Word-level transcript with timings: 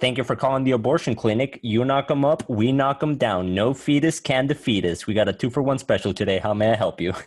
Thank 0.00 0.16
you 0.16 0.24
for 0.24 0.34
calling 0.34 0.64
the 0.64 0.70
abortion 0.70 1.14
clinic. 1.14 1.60
You 1.62 1.84
knock 1.84 2.08
them 2.08 2.24
up, 2.24 2.48
we 2.48 2.72
knock 2.72 3.00
them 3.00 3.18
down. 3.18 3.54
No 3.54 3.74
fetus 3.74 4.18
can 4.18 4.46
defeat 4.46 4.86
us. 4.86 5.06
We 5.06 5.12
got 5.12 5.28
a 5.28 5.32
two 5.34 5.50
for 5.50 5.62
one 5.62 5.78
special 5.78 6.14
today. 6.14 6.38
How 6.38 6.54
may 6.54 6.70
I 6.70 6.74
help 6.74 7.02
you? 7.02 7.12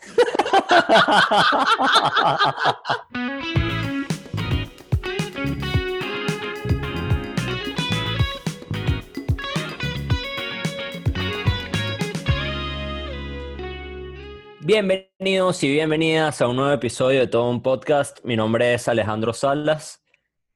Bienvenidos 14.65 15.61
y 15.61 15.69
bienvenidas 15.69 16.41
a 16.41 16.47
un 16.47 16.55
nuevo 16.55 16.71
episodio 16.71 17.19
de 17.19 17.27
todo 17.27 17.49
un 17.49 17.61
podcast. 17.61 18.23
Mi 18.23 18.35
nombre 18.35 18.73
es 18.73 18.87
Alejandro 18.87 19.33
Salas. 19.33 20.01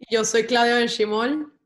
Yo 0.09 0.23
soy 0.23 0.45
Claudio 0.45 0.77
Benchimol. 0.77 1.56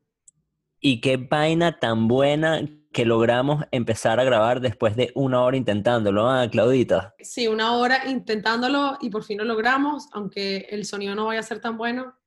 Y 0.84 1.00
qué 1.00 1.16
vaina 1.16 1.78
tan 1.78 2.08
buena 2.08 2.60
que 2.92 3.04
logramos 3.04 3.64
empezar 3.70 4.18
a 4.18 4.24
grabar 4.24 4.60
después 4.60 4.96
de 4.96 5.12
una 5.14 5.42
hora 5.42 5.56
intentándolo, 5.56 6.28
¿ah, 6.28 6.48
Claudita? 6.50 7.14
Sí, 7.20 7.46
una 7.46 7.76
hora 7.76 8.08
intentándolo 8.08 8.98
y 9.00 9.08
por 9.08 9.22
fin 9.22 9.38
lo 9.38 9.44
logramos, 9.44 10.08
aunque 10.12 10.66
el 10.70 10.84
sonido 10.84 11.14
no 11.14 11.26
vaya 11.26 11.38
a 11.38 11.44
ser 11.44 11.60
tan 11.60 11.78
bueno. 11.78 12.18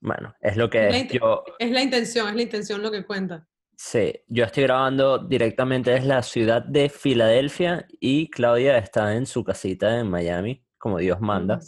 Bueno, 0.00 0.34
es 0.40 0.56
lo 0.56 0.70
que 0.70 0.88
es. 0.88 1.14
La, 1.20 1.40
es 1.58 1.70
la 1.70 1.82
intención, 1.82 2.28
es 2.28 2.34
la 2.34 2.42
intención 2.42 2.82
lo 2.82 2.90
que 2.90 3.04
cuenta. 3.04 3.46
Sí, 3.76 4.14
yo 4.26 4.44
estoy 4.44 4.62
grabando 4.62 5.18
directamente 5.18 5.90
desde 5.90 6.06
la 6.06 6.22
ciudad 6.22 6.62
de 6.62 6.88
Filadelfia 6.88 7.86
y 8.00 8.30
Claudia 8.30 8.78
está 8.78 9.14
en 9.14 9.26
su 9.26 9.44
casita 9.44 10.00
en 10.00 10.08
Miami, 10.08 10.64
como 10.78 10.96
Dios 10.96 11.20
manda. 11.20 11.60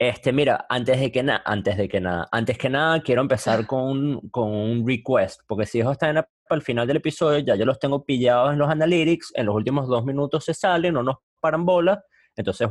Este, 0.00 0.32
mira, 0.32 0.64
antes 0.70 0.98
de 0.98 1.12
que 1.12 1.22
nada, 1.22 1.42
antes 1.44 1.76
de 1.76 1.86
que 1.86 2.00
nada, 2.00 2.26
antes 2.32 2.56
que 2.56 2.70
nada 2.70 3.02
quiero 3.02 3.20
empezar 3.20 3.66
con 3.66 3.82
un, 3.82 4.30
con 4.30 4.48
un 4.48 4.88
request, 4.88 5.42
porque 5.46 5.66
si 5.66 5.78
ellos 5.78 5.92
están 5.92 6.24
el 6.48 6.62
final 6.62 6.86
del 6.86 6.96
episodio, 6.96 7.40
ya 7.40 7.54
yo 7.54 7.66
los 7.66 7.78
tengo 7.78 8.02
pillados 8.02 8.54
en 8.54 8.58
los 8.58 8.70
analytics, 8.70 9.30
en 9.34 9.44
los 9.44 9.54
últimos 9.54 9.88
dos 9.88 10.02
minutos 10.06 10.46
se 10.46 10.54
salen, 10.54 10.94
no 10.94 11.02
nos 11.02 11.16
paran 11.38 11.66
bola, 11.66 12.02
entonces 12.34 12.66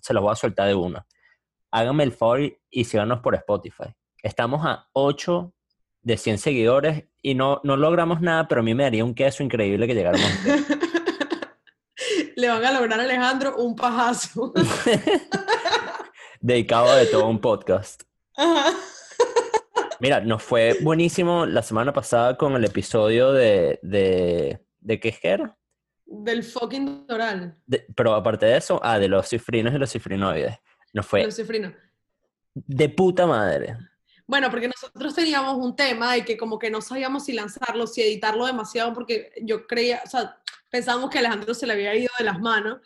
se 0.00 0.14
los 0.14 0.22
voy 0.22 0.30
a 0.30 0.36
soltar 0.36 0.68
de 0.68 0.76
una. 0.76 1.04
Háganme 1.72 2.04
el 2.04 2.12
favor 2.12 2.38
y 2.70 2.84
síganos 2.84 3.18
por 3.18 3.34
Spotify. 3.34 3.92
Estamos 4.22 4.64
a 4.64 4.86
8 4.92 5.52
de 6.02 6.16
100 6.16 6.38
seguidores 6.38 7.06
y 7.22 7.34
no, 7.34 7.60
no 7.64 7.76
logramos 7.76 8.20
nada, 8.20 8.46
pero 8.46 8.60
a 8.60 8.64
mí 8.64 8.72
me 8.72 8.84
daría 8.84 9.04
un 9.04 9.16
queso 9.16 9.42
increíble 9.42 9.88
que 9.88 9.96
llegáramos. 9.96 10.30
Le 12.36 12.48
van 12.48 12.64
a 12.64 12.70
lograr 12.72 13.00
a 13.00 13.02
Alejandro 13.02 13.56
un 13.56 13.74
pajazo. 13.74 14.52
Dedicado 16.42 16.92
de 16.96 17.06
todo 17.06 17.28
un 17.28 17.40
podcast. 17.40 18.02
Mira, 20.00 20.20
nos 20.20 20.42
fue 20.42 20.76
buenísimo 20.80 21.46
la 21.46 21.62
semana 21.62 21.92
pasada 21.92 22.36
con 22.36 22.56
el 22.56 22.64
episodio 22.64 23.30
de... 23.30 23.78
¿De, 23.80 24.66
de 24.80 24.98
qué 24.98 25.16
era? 25.22 25.56
Del 26.04 26.42
fucking 26.42 27.06
doral. 27.06 27.56
pero 27.94 28.16
aparte 28.16 28.46
de 28.46 28.56
eso, 28.56 28.80
ah, 28.82 28.98
de 28.98 29.06
los 29.06 29.28
cifrinos 29.28 29.72
y 29.72 29.78
los 29.78 29.92
cifrinoides. 29.92 30.58
Nos 30.92 31.06
fue... 31.06 31.22
Los 31.22 31.36
cifrinos. 31.36 31.74
De 32.54 32.88
puta 32.88 33.24
madre. 33.24 33.78
Bueno, 34.26 34.50
porque 34.50 34.66
nosotros 34.66 35.14
teníamos 35.14 35.64
un 35.64 35.76
tema 35.76 36.14
de 36.14 36.24
que 36.24 36.36
como 36.36 36.58
que 36.58 36.70
no 36.70 36.80
sabíamos 36.80 37.26
si 37.26 37.34
lanzarlo, 37.34 37.86
si 37.86 38.02
editarlo 38.02 38.46
demasiado, 38.46 38.92
porque 38.92 39.30
yo 39.42 39.68
creía, 39.68 40.02
o 40.04 40.08
sea, 40.08 40.42
pensábamos 40.70 41.08
que 41.08 41.18
a 41.18 41.20
Alejandro 41.20 41.54
se 41.54 41.68
le 41.68 41.74
había 41.74 41.94
ido 41.94 42.10
de 42.18 42.24
las 42.24 42.40
manos, 42.40 42.80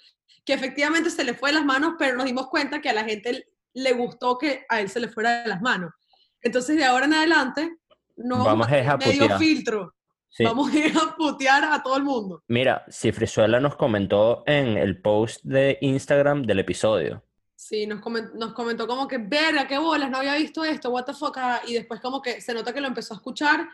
que 0.47 0.55
efectivamente 0.55 1.11
se 1.11 1.25
le 1.25 1.35
fue 1.35 1.51
de 1.51 1.57
las 1.57 1.65
manos, 1.65 1.95
pero 1.99 2.17
nos 2.17 2.25
dimos 2.25 2.47
cuenta 2.47 2.81
que 2.81 2.89
a 2.89 2.95
la 2.95 3.05
gente 3.05 3.49
le 3.75 3.93
gustó 3.93 4.39
que 4.39 4.65
a 4.69 4.81
él 4.81 4.89
se 4.89 5.01
le 5.01 5.09
fuera 5.09 5.43
de 5.43 5.49
las 5.49 5.61
manos. 5.61 5.93
Entonces, 6.41 6.77
de 6.77 6.85
ahora 6.85 7.05
en 7.05 7.15
adelante, 7.15 7.77
no 8.17 8.45
vamos 8.45 8.69
a, 8.69 8.97
medio 8.97 9.39
filtro. 9.39 9.93
Vamos 10.39 10.73
a 10.73 10.79
ir 10.79 10.97
a 10.97 11.17
putear 11.17 11.65
a 11.65 11.83
todo 11.83 11.97
el 11.97 12.05
mundo. 12.05 12.43
Mira, 12.49 12.85
Cifrizuela 12.91 13.59
nos 13.59 13.77
comentó 13.77 14.45
en 14.47 14.77
el 14.77 15.01
post 15.01 15.43
de 15.45 15.79
Instagram 15.81 16.43
del 16.43 16.61
episodio 16.61 17.23
Sí, 17.57 17.87
nos 17.87 18.01
comentó, 18.01 18.37
nos 18.37 18.53
comentó 18.53 18.87
como 18.87 19.09
que, 19.09 19.17
verga, 19.17 19.67
qué 19.67 19.79
bolas, 19.79 20.11
no 20.11 20.19
había 20.19 20.37
visto 20.37 20.63
esto, 20.63 20.91
what 20.91 21.05
the 21.05 21.15
fuck, 21.15 21.37
ah", 21.39 21.63
y 21.67 21.73
después 21.73 22.01
como 22.01 22.21
que 22.21 22.43
se 22.43 22.53
nota 22.53 22.73
que 22.73 22.83
lo 22.83 22.87
empezó 22.87 23.15
a 23.15 23.17
escuchar, 23.17 23.67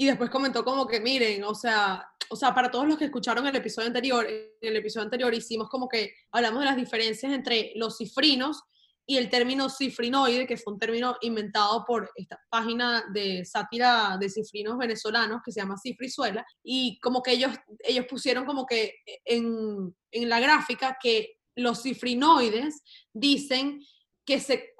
y 0.00 0.06
después 0.06 0.30
comentó 0.30 0.64
como 0.64 0.86
que, 0.86 0.98
miren, 0.98 1.44
o 1.44 1.54
sea, 1.54 2.02
o 2.30 2.34
sea, 2.34 2.54
para 2.54 2.70
todos 2.70 2.88
los 2.88 2.96
que 2.96 3.04
escucharon 3.04 3.46
el 3.46 3.54
episodio 3.54 3.88
anterior, 3.88 4.26
en 4.26 4.50
el 4.62 4.76
episodio 4.76 5.04
anterior 5.04 5.34
hicimos 5.34 5.68
como 5.68 5.90
que 5.90 6.14
hablamos 6.32 6.60
de 6.60 6.64
las 6.64 6.76
diferencias 6.76 7.30
entre 7.30 7.72
los 7.74 7.98
cifrinos 7.98 8.62
y 9.04 9.18
el 9.18 9.28
término 9.28 9.68
cifrinoide, 9.68 10.46
que 10.46 10.56
fue 10.56 10.72
un 10.72 10.78
término 10.78 11.16
inventado 11.20 11.84
por 11.86 12.10
esta 12.14 12.40
página 12.48 13.04
de 13.12 13.44
sátira 13.44 14.16
de 14.18 14.30
cifrinos 14.30 14.78
venezolanos 14.78 15.42
que 15.44 15.52
se 15.52 15.60
llama 15.60 15.76
Cifrizuela, 15.76 16.46
y 16.64 16.98
como 17.00 17.22
que 17.22 17.32
ellos, 17.32 17.52
ellos 17.80 18.06
pusieron 18.08 18.46
como 18.46 18.64
que 18.64 18.94
en, 19.26 19.94
en 20.12 20.28
la 20.30 20.40
gráfica 20.40 20.96
que 20.98 21.34
los 21.56 21.82
cifrinoides 21.82 22.82
dicen 23.12 23.82
que 24.24 24.38
se 24.38 24.74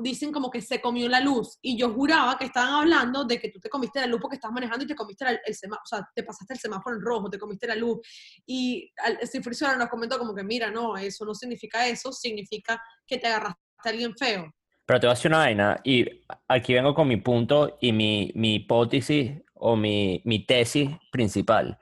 dicen 0.00 0.32
como 0.32 0.50
que 0.50 0.60
se 0.60 0.80
comió 0.80 1.08
la 1.08 1.20
luz 1.20 1.58
y 1.60 1.76
yo 1.76 1.92
juraba 1.92 2.38
que 2.38 2.46
estaban 2.46 2.74
hablando 2.74 3.24
de 3.24 3.38
que 3.38 3.50
tú 3.50 3.60
te 3.60 3.68
comiste 3.68 4.00
la 4.00 4.06
luz 4.06 4.20
porque 4.20 4.36
estás 4.36 4.52
manejando 4.52 4.84
y 4.84 4.88
te 4.88 4.94
comiste 4.94 5.24
el, 5.44 5.54
semáforo, 5.54 5.82
o 5.84 5.86
sea, 5.86 6.08
te 6.14 6.22
pasaste 6.22 6.54
el 6.54 6.60
semáforo 6.60 6.96
en 6.96 7.02
rojo, 7.02 7.28
te 7.28 7.38
comiste 7.38 7.66
la 7.66 7.74
luz 7.74 7.98
y 8.46 8.92
el 9.06 9.28
cifrizuela 9.28 9.76
nos 9.76 9.88
comentó 9.88 10.18
como 10.18 10.34
que 10.34 10.44
mira, 10.44 10.70
no, 10.70 10.96
eso 10.96 11.24
no 11.24 11.34
significa 11.34 11.86
eso, 11.86 12.12
significa 12.12 12.80
que 13.06 13.18
te 13.18 13.26
agarraste 13.26 13.58
a 13.84 13.88
alguien 13.88 14.14
feo. 14.16 14.54
Pero 14.86 15.00
te 15.00 15.06
voy 15.06 15.12
a 15.12 15.14
decir 15.14 15.30
una 15.30 15.38
vaina 15.38 15.80
y 15.82 16.06
aquí 16.48 16.74
vengo 16.74 16.94
con 16.94 17.08
mi 17.08 17.16
punto 17.16 17.78
y 17.80 17.92
mi, 17.92 18.32
mi 18.34 18.56
hipótesis 18.56 19.32
o 19.54 19.76
mi, 19.76 20.22
mi 20.24 20.46
tesis 20.46 20.90
principal. 21.10 21.78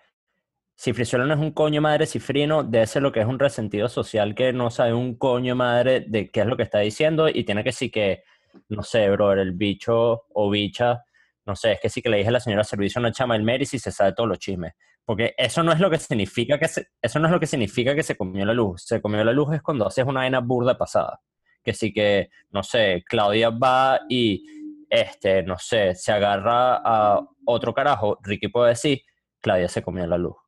Si 0.82 0.92
Frizuela 0.92 1.24
no 1.26 1.34
es 1.34 1.38
un 1.38 1.52
coño 1.52 1.80
madre 1.80 2.06
cifrino, 2.06 2.64
de 2.64 2.82
ese 2.82 3.00
lo 3.00 3.12
que 3.12 3.20
es 3.20 3.26
un 3.26 3.38
resentido 3.38 3.88
social 3.88 4.34
que 4.34 4.52
no 4.52 4.68
sabe 4.68 4.92
un 4.92 5.14
coño 5.14 5.54
madre 5.54 6.00
de 6.00 6.28
qué 6.28 6.40
es 6.40 6.46
lo 6.46 6.56
que 6.56 6.64
está 6.64 6.80
diciendo 6.80 7.28
y 7.28 7.44
tiene 7.44 7.62
que 7.62 7.70
sí 7.70 7.88
que, 7.88 8.24
no 8.68 8.82
sé, 8.82 9.08
bro, 9.10 9.32
el 9.32 9.52
bicho 9.52 10.24
o 10.34 10.50
bicha, 10.50 11.04
no 11.46 11.54
sé, 11.54 11.74
es 11.74 11.80
que 11.80 11.88
sí 11.88 12.02
que 12.02 12.08
le 12.08 12.16
dije 12.16 12.30
a 12.30 12.32
la 12.32 12.40
señora 12.40 12.64
servicio 12.64 13.00
no 13.00 13.12
chama 13.12 13.36
el 13.36 13.44
Mary 13.44 13.64
si 13.64 13.78
se 13.78 13.92
sabe 13.92 14.12
todos 14.12 14.28
los 14.28 14.40
chismes. 14.40 14.72
Porque 15.04 15.36
eso 15.38 15.62
no 15.62 15.70
es 15.70 15.78
lo 15.78 15.88
que 15.88 15.98
significa 15.98 16.58
que 16.58 16.66
se, 16.66 16.88
eso 17.00 17.20
no 17.20 17.28
es 17.28 17.32
lo 17.32 17.38
que 17.38 17.46
significa 17.46 17.94
que 17.94 18.02
se 18.02 18.16
comió 18.16 18.44
la 18.44 18.52
luz. 18.52 18.82
Se 18.84 19.00
comió 19.00 19.22
la 19.22 19.32
luz 19.32 19.54
es 19.54 19.62
cuando 19.62 19.86
haces 19.86 20.04
una 20.04 20.22
vaina 20.22 20.40
burda 20.40 20.76
pasada. 20.76 21.20
Que 21.62 21.74
sí 21.74 21.92
que, 21.92 22.30
no 22.50 22.64
sé, 22.64 23.04
Claudia 23.06 23.50
va 23.50 24.00
y, 24.08 24.44
este, 24.90 25.44
no 25.44 25.58
sé, 25.60 25.94
se 25.94 26.10
agarra 26.10 26.82
a 26.84 27.24
otro 27.44 27.72
carajo, 27.72 28.18
Ricky 28.20 28.48
puede 28.48 28.70
decir, 28.70 29.02
Claudia 29.40 29.68
se 29.68 29.80
comió 29.80 30.08
la 30.08 30.18
luz 30.18 30.41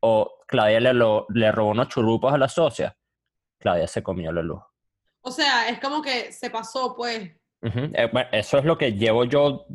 o 0.00 0.38
Claudia 0.46 0.80
le, 0.80 0.92
le 1.28 1.52
robó 1.52 1.70
unos 1.70 1.88
churrupos 1.88 2.32
a 2.32 2.38
la 2.38 2.48
socia, 2.48 2.96
Claudia 3.58 3.86
se 3.86 4.02
comió 4.02 4.32
la 4.32 4.42
luz. 4.42 4.62
O 5.20 5.30
sea, 5.30 5.68
es 5.68 5.80
como 5.80 6.00
que 6.00 6.32
se 6.32 6.50
pasó, 6.50 6.94
pues. 6.96 7.30
Eh, 7.60 8.10
eso 8.32 8.58
es 8.58 8.64
lo 8.64 8.78
que 8.78 8.92
llevo 8.92 9.24
yo 9.24 9.66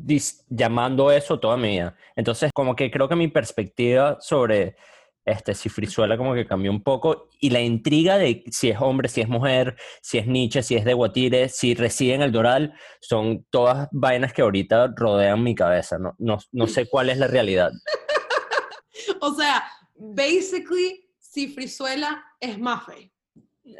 llamando 0.47 1.11
eso 1.11 1.39
toda 1.39 1.57
mi 1.57 1.69
vida. 1.69 1.95
Entonces, 2.15 2.51
como 2.53 2.75
que 2.75 2.89
creo 2.89 3.09
que 3.09 3.15
mi 3.15 3.27
perspectiva 3.27 4.17
sobre 4.21 4.77
este 5.25 5.53
Cifrizuela 5.53 6.17
como 6.17 6.33
que 6.33 6.45
cambió 6.45 6.69
un 6.69 6.83
poco 6.83 7.29
y 7.39 7.49
la 7.49 7.61
intriga 7.61 8.17
de 8.17 8.43
si 8.51 8.69
es 8.69 8.77
hombre, 8.81 9.07
si 9.07 9.21
es 9.21 9.29
mujer, 9.29 9.75
si 10.01 10.17
es 10.17 10.27
Nietzsche, 10.27 10.63
si 10.63 10.75
es 10.75 10.85
de 10.85 10.93
Guatire, 10.93 11.49
si 11.49 11.75
reside 11.75 12.15
en 12.15 12.21
el 12.21 12.31
Doral, 12.31 12.73
son 12.99 13.45
todas 13.49 13.87
vainas 13.91 14.33
que 14.33 14.41
ahorita 14.41 14.93
rodean 14.95 15.43
mi 15.43 15.55
cabeza. 15.55 15.97
No, 15.97 16.15
no, 16.17 16.39
no 16.51 16.67
sé 16.67 16.89
cuál 16.89 17.09
es 17.09 17.17
la 17.17 17.27
realidad. 17.27 17.71
o 19.21 19.33
sea, 19.33 19.63
basically, 20.11 21.09
Cifrizuela 21.19 22.23
es 22.39 22.59
mafe. 22.59 23.11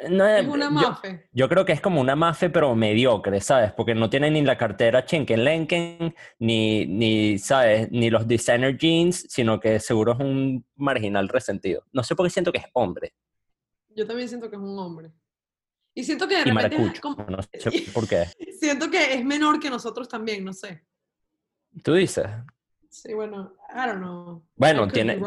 No, 0.10 0.26
es 0.26 0.48
una 0.48 0.70
mafe. 0.70 1.28
Yo, 1.34 1.50
creo 1.50 1.66
que 1.66 1.74
es 1.74 1.82
como 1.82 2.00
una 2.00 2.16
mafe, 2.16 2.50
pero 2.50 2.74
mediocre, 2.74 3.42
¿sabes? 3.42 3.74
Porque 3.74 3.94
no 3.94 4.10
tiene 4.10 4.32
ni 4.32 4.42
la 4.42 4.58
cartera 4.58 5.06
Chenken 5.06 6.16
ni, 6.40 6.86
ni, 6.86 7.38
¿sabes? 7.38 7.92
Ni 7.92 8.10
los 8.10 8.26
designer 8.26 8.78
jeans, 8.78 9.25
sino 9.30 9.60
que 9.60 9.81
seguro 9.81 10.14
es 10.14 10.20
un 10.20 10.66
marginal 10.78 11.28
resentido. 11.28 11.86
No 11.92 12.02
sé 12.02 12.16
por 12.16 12.26
qué 12.26 12.30
siento 12.30 12.54
que 12.54 12.60
es 12.60 12.66
hombre. 12.74 13.14
Yo 13.90 14.08
también 14.08 14.30
siento 14.30 14.50
que 14.50 14.56
es 14.56 14.62
un 14.62 14.80
hombre. 14.80 15.12
Y 15.94 16.04
siento 16.04 16.28
que 16.28 16.38
de 16.38 16.46
repente 16.46 16.81
es 16.94 17.00
como... 17.02 17.26
No 17.26 17.40
sé 17.44 17.50
por 17.94 18.08
qué. 18.08 18.26
siento 18.58 18.90
que 18.90 19.16
es 19.16 19.26
menor 19.26 19.60
que 19.60 19.69
nosotros 19.69 20.08
también, 20.08 20.46
no 20.46 20.54
sé. 20.54 20.86
¿Tú 21.84 21.94
dices? 21.94 22.26
Sí, 22.90 23.14
bueno, 23.14 23.54
I 23.69 23.88
don't 23.88 23.98
know. 23.98 24.46
Bueno, 24.56 24.88
tiene... 24.88 25.19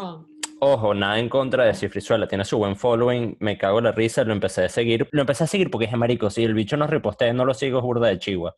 Ojo, 0.61 0.95
nada 0.95 1.19
en 1.19 1.29
contra 1.29 1.65
de 1.65 1.75
Cifrizuela, 1.75 2.27
tiene 2.27 2.45
su 2.45 2.57
buen 2.57 2.77
following, 2.77 3.37
me 3.41 3.59
cago 3.59 3.79
en 3.79 3.85
la 3.85 3.93
risa, 3.93 4.25
lo 4.25 4.33
empecé 4.33 4.65
a 4.65 4.69
seguir. 4.71 5.07
Lo 5.11 5.21
empecé 5.21 5.45
a 5.45 5.47
seguir 5.47 5.71
porque 5.71 5.85
es 5.87 5.93
marico, 5.93 6.31
si 6.31 6.45
el 6.45 6.55
bicho 6.55 6.77
no 6.77 6.87
repostea, 6.87 7.33
no 7.35 7.45
lo 7.45 7.53
sigo, 7.53 7.79
es 7.79 7.85
burda 7.85 8.09
de 8.09 8.19
Chihuahua. 8.19 8.57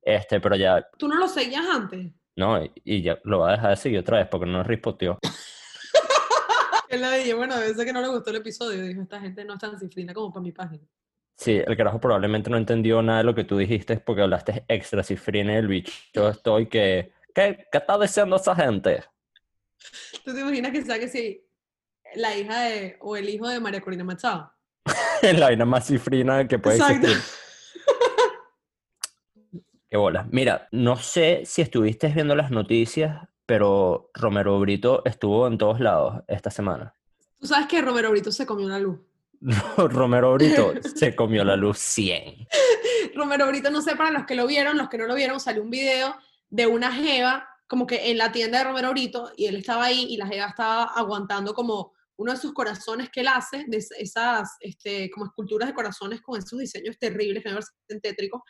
Este, 0.00 0.40
pero 0.40 0.56
ya... 0.56 0.86
¿Tú 0.98 1.06
no 1.06 1.16
lo 1.16 1.28
seguías 1.28 1.66
antes? 1.66 2.12
No, 2.36 2.62
y, 2.64 3.02
ya 3.02 3.18
lo 3.24 3.40
va 3.40 3.50
a 3.50 3.52
dejar 3.52 3.70
de 3.70 3.76
seguir 3.76 3.98
otra 3.98 4.18
vez 4.18 4.28
porque 4.28 4.46
no 4.46 4.62
reposteó. 4.62 5.18
Él 6.88 7.02
le 7.02 7.18
dije, 7.18 7.34
bueno, 7.34 7.58
debe 7.58 7.74
ser 7.74 7.84
que 7.84 7.92
no 7.92 8.00
le 8.00 8.08
gustó 8.08 8.30
el 8.30 8.36
episodio. 8.36 8.82
Dijo, 8.82 9.02
esta 9.02 9.20
gente 9.20 9.44
no 9.44 9.54
es 9.54 9.60
tan 9.60 9.78
cifrina 9.78 10.14
como 10.14 10.32
para 10.32 10.42
mi 10.42 10.52
página. 10.52 10.84
Sí, 11.36 11.60
el 11.66 11.76
carajo 11.76 12.00
probablemente 12.00 12.48
no 12.48 12.56
entendió 12.56 13.02
nada 13.02 13.18
de 13.18 13.24
lo 13.24 13.34
que 13.34 13.44
tú 13.44 13.56
dijiste 13.58 13.98
porque 13.98 14.22
hablaste 14.22 14.64
extra 14.68 15.02
cifrina 15.02 15.54
y 15.54 15.56
el 15.56 15.66
bicho 15.66 16.28
estoy 16.28 16.68
que 16.68 17.12
¿Qué, 17.34 17.66
qué 17.70 17.78
está 17.78 17.98
diciendo 17.98 18.36
esa 18.36 18.54
gente? 18.54 19.02
¿Tú 20.24 20.32
te 20.32 20.40
imaginas 20.40 20.72
que 20.72 20.82
sea 20.82 20.98
que 20.98 21.08
si 21.08 21.44
la 22.14 22.36
hija 22.36 22.62
de, 22.62 22.96
o 23.00 23.16
el 23.16 23.28
hijo 23.28 23.48
de 23.48 23.60
María 23.60 23.80
Corina 23.80 24.04
Machado? 24.04 24.52
la 25.22 25.46
vaina 25.46 25.64
más 25.64 25.86
cifrina 25.86 26.46
que 26.46 26.58
puede 26.58 26.76
Exacto. 26.76 27.06
existir. 27.06 27.44
Qué 29.88 29.96
bola. 29.96 30.26
Mira, 30.30 30.68
no 30.72 30.96
sé 30.96 31.42
si 31.44 31.62
estuviste 31.62 32.08
viendo 32.08 32.34
las 32.34 32.50
noticias, 32.50 33.28
pero 33.46 34.10
Romero 34.14 34.58
Brito 34.58 35.02
estuvo 35.04 35.46
en 35.46 35.56
todos 35.56 35.78
lados 35.78 36.22
esta 36.26 36.50
semana. 36.50 36.94
Tú 37.38 37.46
sabes 37.46 37.68
que 37.68 37.80
Romero 37.80 38.10
Brito 38.10 38.32
se 38.32 38.44
comió 38.44 38.66
una 38.66 38.80
luz. 38.80 38.98
Romero 39.76 40.34
Brito 40.34 40.72
se 40.96 41.14
comió 41.14 41.44
la 41.44 41.56
luz 41.56 41.78
100. 41.78 42.48
Romero 43.14 43.46
Brito, 43.46 43.70
no 43.70 43.82
sé, 43.82 43.94
para 43.94 44.10
los 44.10 44.24
que 44.24 44.34
lo 44.34 44.46
vieron, 44.46 44.76
los 44.76 44.88
que 44.88 44.98
no 44.98 45.06
lo 45.06 45.14
vieron, 45.14 45.38
salió 45.38 45.62
un 45.62 45.70
video 45.70 46.16
de 46.50 46.66
una 46.66 46.90
jeva, 46.92 47.48
como 47.74 47.88
que 47.88 48.08
en 48.08 48.18
la 48.18 48.30
tienda 48.30 48.58
de 48.58 48.64
Romero 48.66 48.92
Brito, 48.92 49.32
y 49.36 49.46
él 49.46 49.56
estaba 49.56 49.86
ahí 49.86 50.06
y 50.10 50.16
la 50.16 50.28
jeva 50.28 50.46
estaba 50.46 50.84
aguantando 50.84 51.54
como 51.54 51.92
uno 52.16 52.30
de 52.30 52.38
sus 52.38 52.52
corazones 52.52 53.10
que 53.10 53.22
él 53.22 53.26
hace, 53.26 53.64
de 53.66 53.78
es- 53.78 53.90
esas 53.98 54.48
este, 54.60 55.10
como 55.10 55.26
esculturas 55.26 55.68
de 55.68 55.74
corazones 55.74 56.20
con 56.20 56.38
esos 56.38 56.56
diseños 56.56 56.96
terribles 57.00 57.42
que 57.42 57.48
me 57.48 57.56
parecen 57.56 58.00
tétricos, 58.00 58.42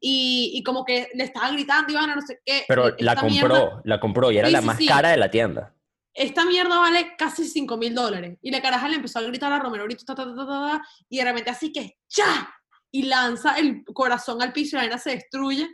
y, 0.00 0.50
y 0.54 0.64
como 0.64 0.84
que 0.84 1.10
le 1.14 1.22
estaba 1.22 1.52
gritando, 1.52 1.92
Ivana, 1.92 2.16
no 2.16 2.22
sé 2.22 2.40
qué. 2.44 2.64
Pero 2.66 2.92
la 2.98 3.14
compró, 3.14 3.30
mierda- 3.30 3.80
la 3.84 4.00
compró 4.00 4.32
y 4.32 4.38
era 4.38 4.48
Sí, 4.48 4.52
la 4.54 4.60
sí, 4.62 4.66
más 4.66 4.76
sí. 4.78 4.86
cara 4.88 5.10
de 5.10 5.16
la 5.18 5.30
tienda. 5.30 5.72
esta 6.12 6.44
mierda 6.44 6.80
vale 6.80 7.12
casi 7.16 7.44
5 7.44 7.76
mil 7.76 7.94
dólares. 7.94 8.36
Y 8.42 8.50
la 8.50 8.60
caraja 8.60 8.88
le 8.88 8.96
empezó 8.96 9.20
a 9.20 9.22
gritar 9.22 9.52
a 9.52 9.60
Romero 9.60 9.84
Brito, 9.84 10.04
ta, 10.04 10.16
ta, 10.16 10.24
ta, 10.34 10.82
y 11.08 11.18
de 11.18 11.24
repente 11.24 11.50
así 11.50 11.70
que 11.72 11.98
¡cha! 12.08 12.52
Y 12.90 13.04
lanza 13.04 13.56
el 13.58 13.84
corazón 13.94 14.42
al 14.42 14.52
piso 14.52 14.74
y 14.74 14.76
la 14.78 14.82
vaina 14.86 14.98
se 14.98 15.10
destruye. 15.10 15.68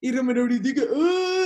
Y 0.00 0.12
Romero 0.12 0.44
Brito 0.44 0.70
que, 0.74 0.86
"Ugh". 0.90 1.39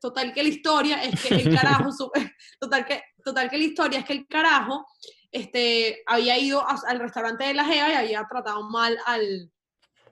Total 0.00 0.32
que 0.32 0.42
la 0.42 0.48
historia 0.48 1.02
es 1.02 1.20
que 1.22 1.34
el 1.34 1.54
carajo, 1.54 1.90
total, 2.60 2.84
que, 2.86 3.02
total 3.24 3.50
que 3.50 3.58
la 3.58 3.64
historia 3.64 3.98
es 4.00 4.04
que 4.04 4.12
el 4.14 4.26
carajo 4.26 4.86
este, 5.30 6.02
había 6.06 6.38
ido 6.38 6.60
a- 6.60 6.80
al 6.88 6.98
restaurante 7.00 7.44
de 7.44 7.54
la 7.54 7.64
Jeva 7.64 7.90
y 7.90 7.94
había 7.94 8.26
tratado 8.30 8.62
mal 8.70 8.96
al, 9.06 9.50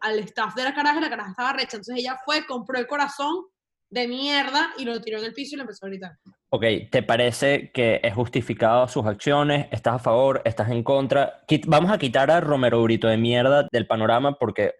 al 0.01 0.19
staff 0.21 0.55
de 0.55 0.65
la 0.65 0.75
caraja 0.75 0.99
y 0.99 1.03
la 1.03 1.11
caraja 1.11 1.31
estaba 1.31 1.53
recha. 1.53 1.77
Entonces 1.77 1.97
ella 1.99 2.17
fue, 2.25 2.45
compró 2.47 2.79
el 2.79 2.87
corazón 2.87 3.35
de 3.89 4.09
mierda 4.09 4.73
y 4.79 4.85
lo 4.85 5.01
tiró 5.01 5.19
en 5.19 5.25
el 5.27 5.33
piso 5.33 5.55
y 5.55 5.57
le 5.59 5.63
empezó 5.63 5.87
a 5.87 5.89
gritar. 5.89 6.13
Ok, 6.51 6.65
¿te 6.91 7.03
parece 7.03 7.71
que 7.73 8.01
es 8.03 8.15
justificado 8.15 8.89
sus 8.89 9.07
acciones? 9.07 9.69
¿Estás 9.71 9.95
a 9.95 9.99
favor? 10.01 10.43
¿Estás 10.45 10.71
en 10.71 10.83
contra? 10.83 11.45
Vamos 11.67 11.91
a 11.93 11.99
quitar 11.99 12.31
a 12.31 12.41
Romero 12.41 12.83
Brito 12.83 13.07
de 13.09 13.17
mierda 13.17 13.67
del 13.71 13.87
panorama 13.87 14.37
porque, 14.39 14.75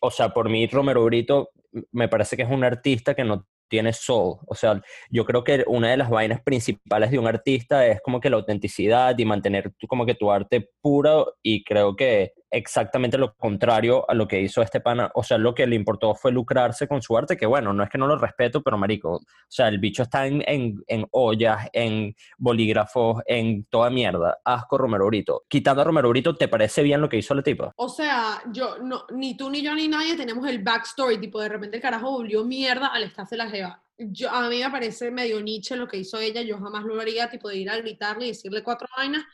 o 0.00 0.10
sea, 0.10 0.30
por 0.34 0.48
mí 0.50 0.66
Romero 0.66 1.04
Brito 1.04 1.50
me 1.92 2.08
parece 2.08 2.36
que 2.36 2.42
es 2.42 2.50
un 2.50 2.62
artista 2.64 3.14
que 3.14 3.24
no 3.24 3.46
tiene 3.72 3.94
soul. 3.94 4.36
O 4.46 4.54
sea, 4.54 4.82
yo 5.08 5.24
creo 5.24 5.42
que 5.44 5.64
una 5.66 5.90
de 5.90 5.96
las 5.96 6.10
vainas 6.10 6.42
principales 6.42 7.10
de 7.10 7.18
un 7.18 7.26
artista 7.26 7.86
es 7.86 8.02
como 8.02 8.20
que 8.20 8.28
la 8.28 8.36
autenticidad 8.36 9.18
y 9.18 9.24
mantener 9.24 9.72
como 9.88 10.04
que 10.04 10.14
tu 10.14 10.30
arte 10.30 10.68
puro 10.82 11.36
y 11.42 11.64
creo 11.64 11.96
que 11.96 12.34
exactamente 12.52 13.18
lo 13.18 13.34
contrario 13.34 14.08
a 14.08 14.14
lo 14.14 14.28
que 14.28 14.40
hizo 14.40 14.62
este 14.62 14.80
pana. 14.80 15.10
O 15.14 15.22
sea, 15.22 15.38
lo 15.38 15.54
que 15.54 15.66
le 15.66 15.74
importó 15.74 16.14
fue 16.14 16.30
lucrarse 16.30 16.86
con 16.86 17.00
su 17.02 17.16
arte, 17.16 17.36
que 17.36 17.46
bueno, 17.46 17.72
no 17.72 17.82
es 17.82 17.90
que 17.90 17.98
no 17.98 18.06
lo 18.06 18.16
respeto, 18.16 18.62
pero 18.62 18.76
marico, 18.78 19.14
o 19.14 19.20
sea, 19.48 19.68
el 19.68 19.78
bicho 19.78 20.02
está 20.02 20.26
en, 20.26 20.44
en, 20.46 20.82
en 20.86 21.06
ollas, 21.10 21.68
en 21.72 22.14
bolígrafos, 22.36 23.22
en 23.26 23.64
toda 23.64 23.90
mierda. 23.90 24.38
Asco 24.44 24.78
Romero 24.78 25.06
Brito. 25.06 25.44
Quitando 25.48 25.82
a 25.82 25.84
Romero 25.84 26.10
Brito, 26.10 26.36
¿te 26.36 26.48
parece 26.48 26.82
bien 26.82 27.00
lo 27.00 27.08
que 27.08 27.16
hizo 27.16 27.34
la 27.34 27.42
tipa? 27.42 27.72
O 27.76 27.88
sea, 27.88 28.42
yo, 28.52 28.78
no, 28.78 29.04
ni 29.14 29.36
tú, 29.36 29.50
ni 29.50 29.62
yo, 29.62 29.74
ni 29.74 29.88
nadie 29.88 30.16
tenemos 30.16 30.46
el 30.46 30.62
backstory, 30.62 31.18
tipo, 31.18 31.40
de 31.40 31.48
repente 31.48 31.76
el 31.76 31.82
carajo 31.82 32.10
volvió 32.10 32.44
mierda 32.44 32.88
al 32.88 33.12
de 33.30 33.36
la 33.36 33.48
jeva. 33.48 33.82
Yo, 33.98 34.30
a 34.30 34.48
mí 34.48 34.58
me 34.58 34.70
parece 34.70 35.10
medio 35.10 35.40
niche 35.40 35.76
lo 35.76 35.86
que 35.86 35.98
hizo 35.98 36.18
ella, 36.18 36.42
yo 36.42 36.58
jamás 36.58 36.84
lo 36.84 37.00
haría, 37.00 37.30
tipo, 37.30 37.48
de 37.48 37.56
ir 37.56 37.70
a 37.70 37.76
gritarle 37.76 38.26
y 38.26 38.28
decirle 38.28 38.62
cuatro 38.62 38.88
vainas, 38.96 39.24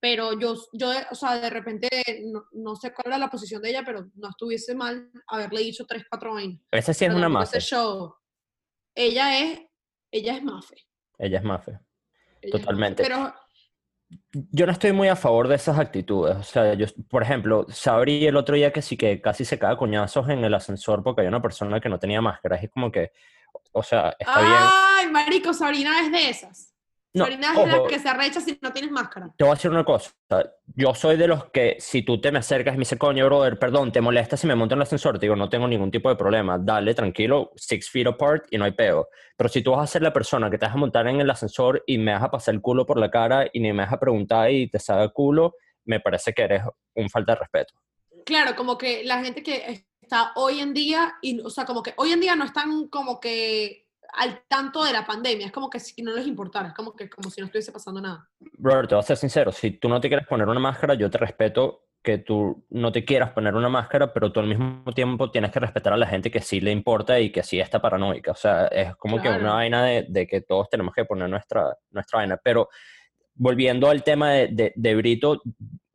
pero 0.00 0.38
yo, 0.38 0.54
yo 0.72 0.90
o 1.10 1.14
sea, 1.14 1.38
de 1.40 1.50
repente, 1.50 1.88
no, 2.26 2.44
no 2.52 2.76
sé 2.76 2.92
cuál 2.92 3.06
era 3.08 3.18
la 3.18 3.30
posición 3.30 3.62
de 3.62 3.70
ella, 3.70 3.82
pero 3.84 4.06
no 4.14 4.28
estuviese 4.28 4.74
mal 4.74 5.10
haberle 5.26 5.60
dicho 5.60 5.84
tres, 5.86 6.04
cuatro 6.08 6.34
vainas. 6.34 6.60
Ese 6.70 6.94
sí 6.94 7.04
es 7.04 7.08
Pero 7.10 7.18
una 7.18 7.28
mafe. 7.28 7.58
ese 7.58 7.66
show. 7.68 8.14
Ella 8.94 9.38
es, 9.38 9.60
ella 10.10 10.36
es 10.36 10.42
mafe. 10.42 10.76
Ella 11.18 11.38
es 11.38 11.44
mafe. 11.44 11.70
ella 11.70 11.78
es 11.78 11.84
mafe. 12.44 12.50
Totalmente. 12.52 13.02
Pero, 13.02 13.34
Yo 14.30 14.66
no 14.66 14.72
estoy 14.72 14.92
muy 14.92 15.08
a 15.08 15.16
favor 15.16 15.48
de 15.48 15.56
esas 15.56 15.78
actitudes. 15.78 16.36
O 16.36 16.42
sea, 16.42 16.74
yo, 16.74 16.86
por 17.08 17.22
ejemplo, 17.22 17.66
Sabri 17.68 18.26
el 18.26 18.36
otro 18.36 18.54
día 18.54 18.72
que 18.72 18.82
sí 18.82 18.96
que 18.96 19.20
casi 19.20 19.44
se 19.44 19.58
caga 19.58 19.76
coñazos 19.76 20.28
en 20.28 20.44
el 20.44 20.54
ascensor 20.54 21.02
porque 21.02 21.22
hay 21.22 21.26
una 21.26 21.42
persona 21.42 21.80
que 21.80 21.88
no 21.88 21.98
tenía 21.98 22.20
máscara. 22.20 22.56
Es 22.56 22.70
como 22.70 22.92
que, 22.92 23.10
o 23.72 23.82
sea, 23.82 24.14
está 24.18 24.40
bien. 24.40 24.54
ay, 24.58 25.10
marico, 25.10 25.52
Sabrina 25.52 26.00
es 26.00 26.12
de 26.12 26.28
esas. 26.30 26.75
No, 27.16 27.24
Sabrina 27.24 27.52
es 27.52 27.74
ojo. 27.74 27.86
que 27.86 27.98
se 27.98 28.08
arrecha 28.08 28.40
si 28.40 28.58
no 28.60 28.72
tienes 28.72 28.90
máscara. 28.90 29.32
Te 29.38 29.44
voy 29.44 29.52
a 29.52 29.54
decir 29.54 29.70
una 29.70 29.84
cosa. 29.84 30.10
Yo 30.74 30.94
soy 30.94 31.16
de 31.16 31.26
los 31.26 31.46
que, 31.46 31.76
si 31.78 32.02
tú 32.02 32.20
te 32.20 32.30
me 32.30 32.40
acercas 32.40 32.74
y 32.74 32.76
me 32.76 32.82
dices, 32.82 32.98
coño, 32.98 33.24
brother, 33.24 33.58
perdón, 33.58 33.90
te 33.90 34.02
molesta 34.02 34.36
si 34.36 34.46
me 34.46 34.54
monto 34.54 34.74
en 34.74 34.80
el 34.80 34.82
ascensor, 34.82 35.18
te 35.18 35.24
digo, 35.24 35.34
no 35.34 35.48
tengo 35.48 35.66
ningún 35.66 35.90
tipo 35.90 36.10
de 36.10 36.16
problema. 36.16 36.58
Dale, 36.58 36.94
tranquilo, 36.94 37.52
six 37.56 37.88
feet 37.88 38.06
apart 38.06 38.44
y 38.50 38.58
no 38.58 38.66
hay 38.66 38.72
peo. 38.72 39.08
Pero 39.34 39.48
si 39.48 39.62
tú 39.62 39.70
vas 39.70 39.84
a 39.84 39.86
ser 39.86 40.02
la 40.02 40.12
persona 40.12 40.50
que 40.50 40.58
te 40.58 40.66
vas 40.66 40.74
a 40.74 40.78
montar 40.78 41.08
en 41.08 41.20
el 41.20 41.30
ascensor 41.30 41.82
y 41.86 41.96
me 41.96 42.12
vas 42.12 42.22
a 42.22 42.30
pasar 42.30 42.54
el 42.54 42.60
culo 42.60 42.84
por 42.84 42.98
la 42.98 43.10
cara 43.10 43.48
y 43.50 43.60
ni 43.60 43.72
me 43.72 43.84
vas 43.84 43.92
a 43.94 43.98
preguntar 43.98 44.50
y 44.50 44.68
te 44.68 44.78
sabe 44.78 45.10
culo, 45.10 45.54
me 45.86 46.00
parece 46.00 46.34
que 46.34 46.42
eres 46.42 46.62
un 46.94 47.08
falta 47.08 47.32
de 47.32 47.38
respeto. 47.38 47.74
Claro, 48.26 48.54
como 48.56 48.76
que 48.76 49.04
la 49.04 49.24
gente 49.24 49.42
que 49.42 49.86
está 50.02 50.32
hoy 50.34 50.60
en 50.60 50.74
día, 50.74 51.14
y, 51.22 51.40
o 51.40 51.48
sea, 51.48 51.64
como 51.64 51.82
que 51.82 51.94
hoy 51.96 52.12
en 52.12 52.20
día 52.20 52.36
no 52.36 52.44
están 52.44 52.88
como 52.88 53.20
que 53.20 53.85
al 54.16 54.42
tanto 54.48 54.82
de 54.84 54.92
la 54.92 55.04
pandemia, 55.06 55.46
es 55.46 55.52
como 55.52 55.68
que 55.70 55.78
si 55.80 56.02
no 56.02 56.14
les 56.14 56.26
importara, 56.26 56.68
es 56.68 56.74
como 56.74 56.94
que 56.94 57.08
como 57.10 57.30
si 57.30 57.40
no 57.40 57.46
estuviese 57.46 57.72
pasando 57.72 58.00
nada. 58.00 58.28
Brother, 58.58 58.86
te 58.88 58.94
voy 58.94 59.00
a 59.02 59.06
ser 59.06 59.16
sincero, 59.16 59.52
si 59.52 59.72
tú 59.72 59.88
no 59.88 60.00
te 60.00 60.08
quieres 60.08 60.26
poner 60.26 60.48
una 60.48 60.60
máscara, 60.60 60.94
yo 60.94 61.10
te 61.10 61.18
respeto 61.18 61.82
que 62.02 62.18
tú 62.18 62.64
no 62.70 62.92
te 62.92 63.04
quieras 63.04 63.32
poner 63.32 63.54
una 63.56 63.68
máscara, 63.68 64.12
pero 64.12 64.30
tú 64.30 64.38
al 64.38 64.46
mismo 64.46 64.84
tiempo 64.94 65.30
tienes 65.32 65.50
que 65.50 65.58
respetar 65.58 65.92
a 65.92 65.96
la 65.96 66.06
gente 66.06 66.30
que 66.30 66.40
sí 66.40 66.60
le 66.60 66.70
importa 66.70 67.18
y 67.18 67.32
que 67.32 67.42
sí 67.42 67.58
está 67.58 67.82
paranoica. 67.82 68.30
O 68.30 68.36
sea, 68.36 68.68
es 68.68 68.94
como 68.94 69.20
que 69.20 69.28
una 69.28 69.38
Claro. 69.38 69.54
vaina 69.54 69.84
de, 69.84 70.06
de 70.08 70.26
que 70.28 70.40
todos 70.42 70.68
tenemos 70.70 70.94
que 70.94 71.04
poner 71.04 71.28
nuestra, 71.28 71.76
nuestra 71.90 72.18
vaina. 72.20 72.36
Pero 72.36 72.68
volviendo 73.34 73.90
al 73.90 74.04
tema 74.04 74.30
de, 74.30 74.48
de, 74.52 74.72
de 74.76 74.94
Brito, 74.94 75.42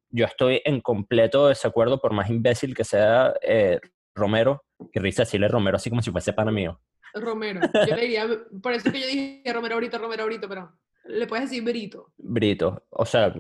yo 0.09 0.25
estoy 0.25 0.61
en 0.65 0.81
completo 0.81 1.47
desacuerdo, 1.47 2.01
por 2.01 2.11
más 2.11 2.29
imbécil 2.29 2.75
que 2.75 2.83
sea 2.83 3.33
eh, 3.41 3.79
Romero, 4.13 4.65
que 4.91 4.99
risa 4.99 5.21
decirle 5.21 5.47
Romero 5.47 5.77
así 5.77 5.89
como 5.89 6.01
si 6.01 6.11
fuese 6.11 6.33
pana 6.33 6.51
mío. 6.51 6.81
Romero, 7.13 7.61
yo 7.87 7.95
le 7.95 8.01
diría, 8.01 8.27
por 8.61 8.73
eso 8.73 8.91
que 8.91 8.99
yo 8.99 9.07
dije 9.07 9.53
Romero 9.53 9.77
Brito, 9.77 9.97
Romero 9.97 10.25
Brito, 10.25 10.47
pero 10.47 10.71
le 11.05 11.27
puedes 11.27 11.49
decir 11.49 11.63
Brito. 11.63 12.11
Brito. 12.17 12.83
O 12.91 13.05
sea, 13.05 13.33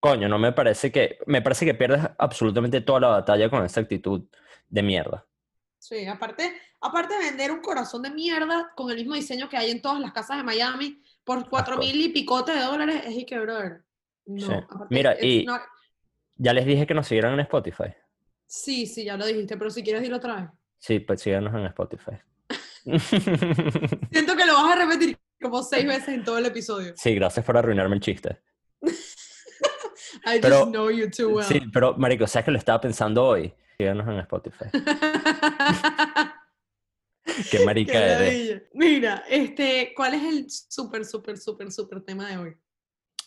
coño, 0.00 0.28
no 0.28 0.38
me 0.38 0.52
parece 0.52 0.90
que, 0.90 1.18
me 1.26 1.42
parece 1.42 1.64
que 1.64 1.74
pierdes 1.74 2.02
absolutamente 2.18 2.80
toda 2.80 3.00
la 3.00 3.08
batalla 3.08 3.48
con 3.50 3.64
esa 3.64 3.80
actitud 3.80 4.22
de 4.68 4.82
mierda. 4.82 5.24
Sí, 5.78 6.06
aparte, 6.06 6.52
aparte 6.80 7.14
de 7.14 7.20
vender 7.30 7.50
un 7.50 7.60
corazón 7.60 8.02
de 8.02 8.10
mierda 8.10 8.70
con 8.76 8.90
el 8.90 8.96
mismo 8.96 9.14
diseño 9.14 9.48
que 9.48 9.56
hay 9.56 9.70
en 9.70 9.80
todas 9.80 10.00
las 10.00 10.12
casas 10.12 10.36
de 10.36 10.42
Miami 10.42 11.02
por 11.24 11.48
cuatro 11.48 11.78
mil 11.78 11.98
y 12.00 12.08
picote 12.10 12.52
de 12.52 12.60
dólares, 12.60 13.02
es 13.06 13.14
y 13.16 13.24
que, 13.24 13.38
brother. 13.38 13.82
No, 14.26 14.46
Sí. 14.46 14.54
Mira, 14.90 15.16
y- 15.20 15.44
not- 15.44 15.62
Ya 16.36 16.52
les 16.54 16.64
dije 16.66 16.86
que 16.86 16.94
nos 16.94 17.06
siguieran 17.06 17.34
en 17.34 17.40
Spotify. 17.40 17.94
Sí, 18.46 18.86
sí, 18.86 19.04
ya 19.04 19.16
lo 19.16 19.26
dijiste, 19.26 19.56
pero 19.56 19.70
si 19.70 19.82
quieres 19.82 20.02
dilo 20.02 20.16
otra 20.16 20.34
vez. 20.36 20.50
Sí, 20.78 20.98
pues 21.00 21.20
síganos 21.20 21.54
en 21.54 21.66
Spotify. 21.66 22.12
Siento 24.12 24.36
que 24.36 24.46
lo 24.46 24.54
vas 24.54 24.72
a 24.72 24.76
repetir 24.76 25.18
como 25.40 25.62
seis 25.62 25.86
veces 25.86 26.08
en 26.08 26.24
todo 26.24 26.38
el 26.38 26.46
episodio. 26.46 26.92
sí, 26.96 27.14
gracias 27.14 27.44
por 27.44 27.56
arruinarme 27.56 27.96
el 27.96 28.00
chiste. 28.00 28.40
I 28.82 28.88
just 30.32 30.42
Pero- 30.42 30.66
know 30.66 30.90
you 30.90 31.10
too 31.10 31.28
well. 31.30 31.46
Sí, 31.46 31.60
pero 31.72 31.96
marico, 31.96 32.26
¿sabes 32.26 32.44
que 32.44 32.50
lo 32.50 32.58
estaba 32.58 32.80
pensando 32.80 33.24
hoy? 33.24 33.52
Síganos 33.78 34.06
en 34.08 34.18
Spotify. 34.20 34.66
Qué 37.50 37.64
marica 37.64 37.92
Qué 37.92 37.98
eres. 37.98 38.62
Mira, 38.74 39.24
este, 39.28 39.92
¿cuál 39.94 40.14
es 40.14 40.22
el 40.24 40.50
súper, 40.50 41.04
súper, 41.04 41.38
súper, 41.38 41.70
súper 41.70 42.00
tema 42.02 42.28
de 42.28 42.36
hoy? 42.38 42.56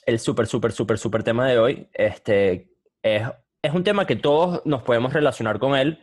El 0.05 0.19
súper, 0.19 0.47
súper, 0.47 0.71
súper, 0.73 0.97
súper 0.97 1.23
tema 1.23 1.47
de 1.47 1.57
hoy 1.59 1.87
este, 1.93 2.69
es, 3.01 3.23
es 3.63 3.73
un 3.73 3.83
tema 3.85 4.05
que 4.05 4.17
todos 4.17 4.61
nos 4.65 4.83
podemos 4.83 5.13
relacionar 5.13 5.57
con 5.57 5.75
él, 5.75 5.99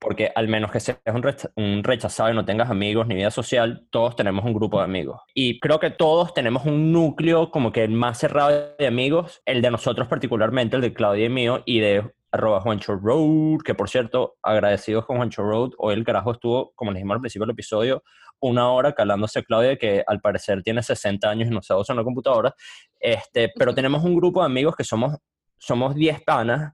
porque 0.00 0.32
al 0.34 0.48
menos 0.48 0.72
que 0.72 0.80
seas 0.80 0.98
un, 1.06 1.22
recha- 1.22 1.50
un 1.54 1.84
rechazado 1.84 2.30
y 2.32 2.34
no 2.34 2.44
tengas 2.44 2.70
amigos 2.70 3.06
ni 3.06 3.14
vida 3.14 3.30
social, 3.30 3.86
todos 3.90 4.16
tenemos 4.16 4.44
un 4.44 4.52
grupo 4.52 4.78
de 4.78 4.84
amigos. 4.84 5.20
Y 5.32 5.60
creo 5.60 5.78
que 5.78 5.90
todos 5.90 6.34
tenemos 6.34 6.64
un 6.66 6.90
núcleo 6.92 7.52
como 7.52 7.70
que 7.70 7.84
el 7.84 7.92
más 7.92 8.18
cerrado 8.18 8.74
de 8.76 8.86
amigos, 8.86 9.42
el 9.46 9.62
de 9.62 9.70
nosotros 9.70 10.08
particularmente, 10.08 10.74
el 10.74 10.82
de 10.82 10.92
Claudia 10.92 11.26
y 11.26 11.28
mío, 11.28 11.62
y 11.64 11.78
de 11.78 12.12
arroba 12.32 12.60
Juancho 12.60 12.96
Road, 12.96 13.60
que 13.64 13.76
por 13.76 13.88
cierto, 13.88 14.34
agradecidos 14.42 15.06
con 15.06 15.18
Juancho 15.18 15.44
Road, 15.44 15.70
hoy 15.78 15.94
el 15.94 16.04
carajo 16.04 16.32
estuvo, 16.32 16.72
como 16.74 16.90
les 16.90 16.96
dijimos 16.98 17.14
al 17.14 17.20
principio 17.20 17.46
del 17.46 17.52
episodio, 17.52 18.02
una 18.40 18.72
hora 18.72 18.92
calándose 18.92 19.38
a 19.38 19.42
Claudia, 19.42 19.76
que 19.76 20.02
al 20.04 20.20
parecer 20.20 20.64
tiene 20.64 20.82
60 20.82 21.30
años 21.30 21.48
y 21.48 21.54
no 21.54 21.62
sabe 21.62 21.82
usar 21.82 21.94
una 21.94 22.02
computadora, 22.02 22.52
este, 22.98 23.52
pero 23.56 23.72
tenemos 23.72 24.02
un 24.02 24.16
grupo 24.16 24.40
de 24.40 24.46
amigos 24.46 24.74
que 24.74 24.82
somos, 24.82 25.16
somos 25.58 25.94
10 25.94 26.22
panas, 26.24 26.72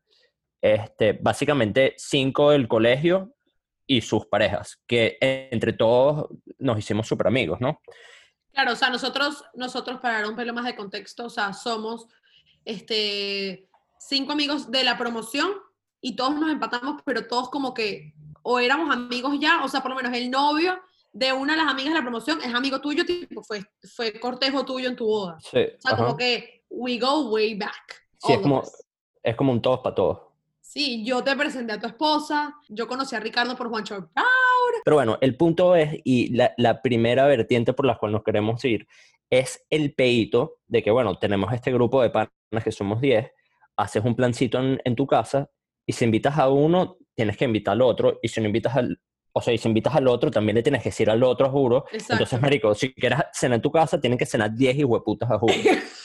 este, 0.60 1.12
básicamente 1.14 1.94
5 1.96 2.50
del 2.50 2.68
colegio 2.68 3.34
y 3.86 4.02
sus 4.02 4.26
parejas, 4.26 4.80
que 4.86 5.18
entre 5.20 5.72
todos 5.72 6.28
nos 6.58 6.78
hicimos 6.78 7.08
súper 7.08 7.26
amigos, 7.26 7.60
¿no? 7.60 7.80
Claro, 8.52 8.72
o 8.72 8.76
sea, 8.76 8.90
nosotros, 8.90 9.44
nosotros 9.54 10.00
para 10.00 10.20
dar 10.20 10.28
un 10.28 10.36
pelo 10.36 10.52
más 10.52 10.64
de 10.64 10.76
contexto, 10.76 11.24
o 11.26 11.30
sea, 11.30 11.52
somos 11.52 12.06
este, 12.64 13.68
cinco 13.98 14.32
amigos 14.32 14.70
de 14.70 14.84
la 14.84 14.98
promoción 14.98 15.50
y 16.00 16.16
todos 16.16 16.34
nos 16.34 16.50
empatamos, 16.50 17.02
pero 17.04 17.26
todos 17.26 17.50
como 17.50 17.74
que 17.74 18.14
o 18.42 18.58
éramos 18.58 18.94
amigos 18.94 19.36
ya, 19.38 19.62
o 19.64 19.68
sea, 19.68 19.80
por 19.82 19.90
lo 19.90 19.96
menos 19.96 20.12
el 20.14 20.30
novio 20.30 20.80
de 21.12 21.32
una 21.32 21.54
de 21.54 21.62
las 21.62 21.70
amigas 21.70 21.92
de 21.92 21.98
la 21.98 22.04
promoción 22.04 22.40
es 22.42 22.54
amigo 22.54 22.80
tuyo, 22.80 23.04
tipo, 23.04 23.42
fue, 23.42 23.64
fue 23.94 24.18
cortejo 24.18 24.64
tuyo 24.64 24.88
en 24.88 24.96
tu 24.96 25.06
boda. 25.06 25.38
Sí, 25.40 25.58
O 25.58 25.80
sea, 25.80 25.96
como 25.96 26.16
que 26.16 26.64
we 26.70 26.98
go 26.98 27.30
way 27.30 27.54
back. 27.54 28.06
Sí, 28.18 28.32
es 28.32 28.38
como, 28.38 28.62
es 29.22 29.36
como 29.36 29.52
un 29.52 29.60
todos 29.60 29.80
para 29.80 29.94
todos. 29.94 30.29
Sí, 30.72 31.02
yo 31.04 31.24
te 31.24 31.34
presenté 31.34 31.72
a 31.72 31.80
tu 31.80 31.88
esposa, 31.88 32.54
yo 32.68 32.86
conocí 32.86 33.16
a 33.16 33.18
Ricardo 33.18 33.56
por 33.56 33.68
Juan 33.70 33.82
Chor. 33.82 34.08
Pero 34.84 34.94
bueno, 34.94 35.18
el 35.20 35.36
punto 35.36 35.74
es, 35.74 35.98
y 36.04 36.32
la, 36.32 36.54
la 36.58 36.80
primera 36.80 37.26
vertiente 37.26 37.72
por 37.72 37.86
la 37.86 37.98
cual 37.98 38.12
nos 38.12 38.22
queremos 38.22 38.64
ir, 38.64 38.86
es 39.28 39.66
el 39.68 39.94
peito 39.94 40.58
de 40.68 40.84
que, 40.84 40.92
bueno, 40.92 41.18
tenemos 41.18 41.52
este 41.52 41.72
grupo 41.72 42.00
de 42.00 42.10
panas 42.10 42.30
que 42.62 42.70
somos 42.70 43.00
10, 43.00 43.32
haces 43.78 44.04
un 44.04 44.14
plancito 44.14 44.60
en, 44.60 44.80
en 44.84 44.94
tu 44.94 45.08
casa 45.08 45.50
y 45.84 45.92
si 45.92 46.04
invitas 46.04 46.38
a 46.38 46.48
uno, 46.48 46.98
tienes 47.16 47.36
que 47.36 47.46
invitar 47.46 47.72
al 47.72 47.82
otro, 47.82 48.20
y 48.22 48.28
si 48.28 48.40
no 48.40 48.46
invitas 48.46 48.76
al, 48.76 49.00
o 49.32 49.42
sea, 49.42 49.52
y 49.52 49.58
si 49.58 49.66
invitas 49.66 49.96
al 49.96 50.06
otro, 50.06 50.30
también 50.30 50.54
le 50.54 50.62
tienes 50.62 50.84
que 50.84 50.90
decir 50.90 51.10
al 51.10 51.24
otro, 51.24 51.50
juro. 51.50 51.86
Exacto. 51.90 52.12
Entonces, 52.12 52.40
marico, 52.40 52.76
si 52.76 52.94
quieres 52.94 53.18
cenar 53.32 53.56
en 53.56 53.62
tu 53.62 53.72
casa, 53.72 54.00
tienen 54.00 54.16
que 54.16 54.24
cenar 54.24 54.54
10 54.54 54.76
hijueputas 54.78 55.28
a 55.32 55.36
juro. 55.36 55.52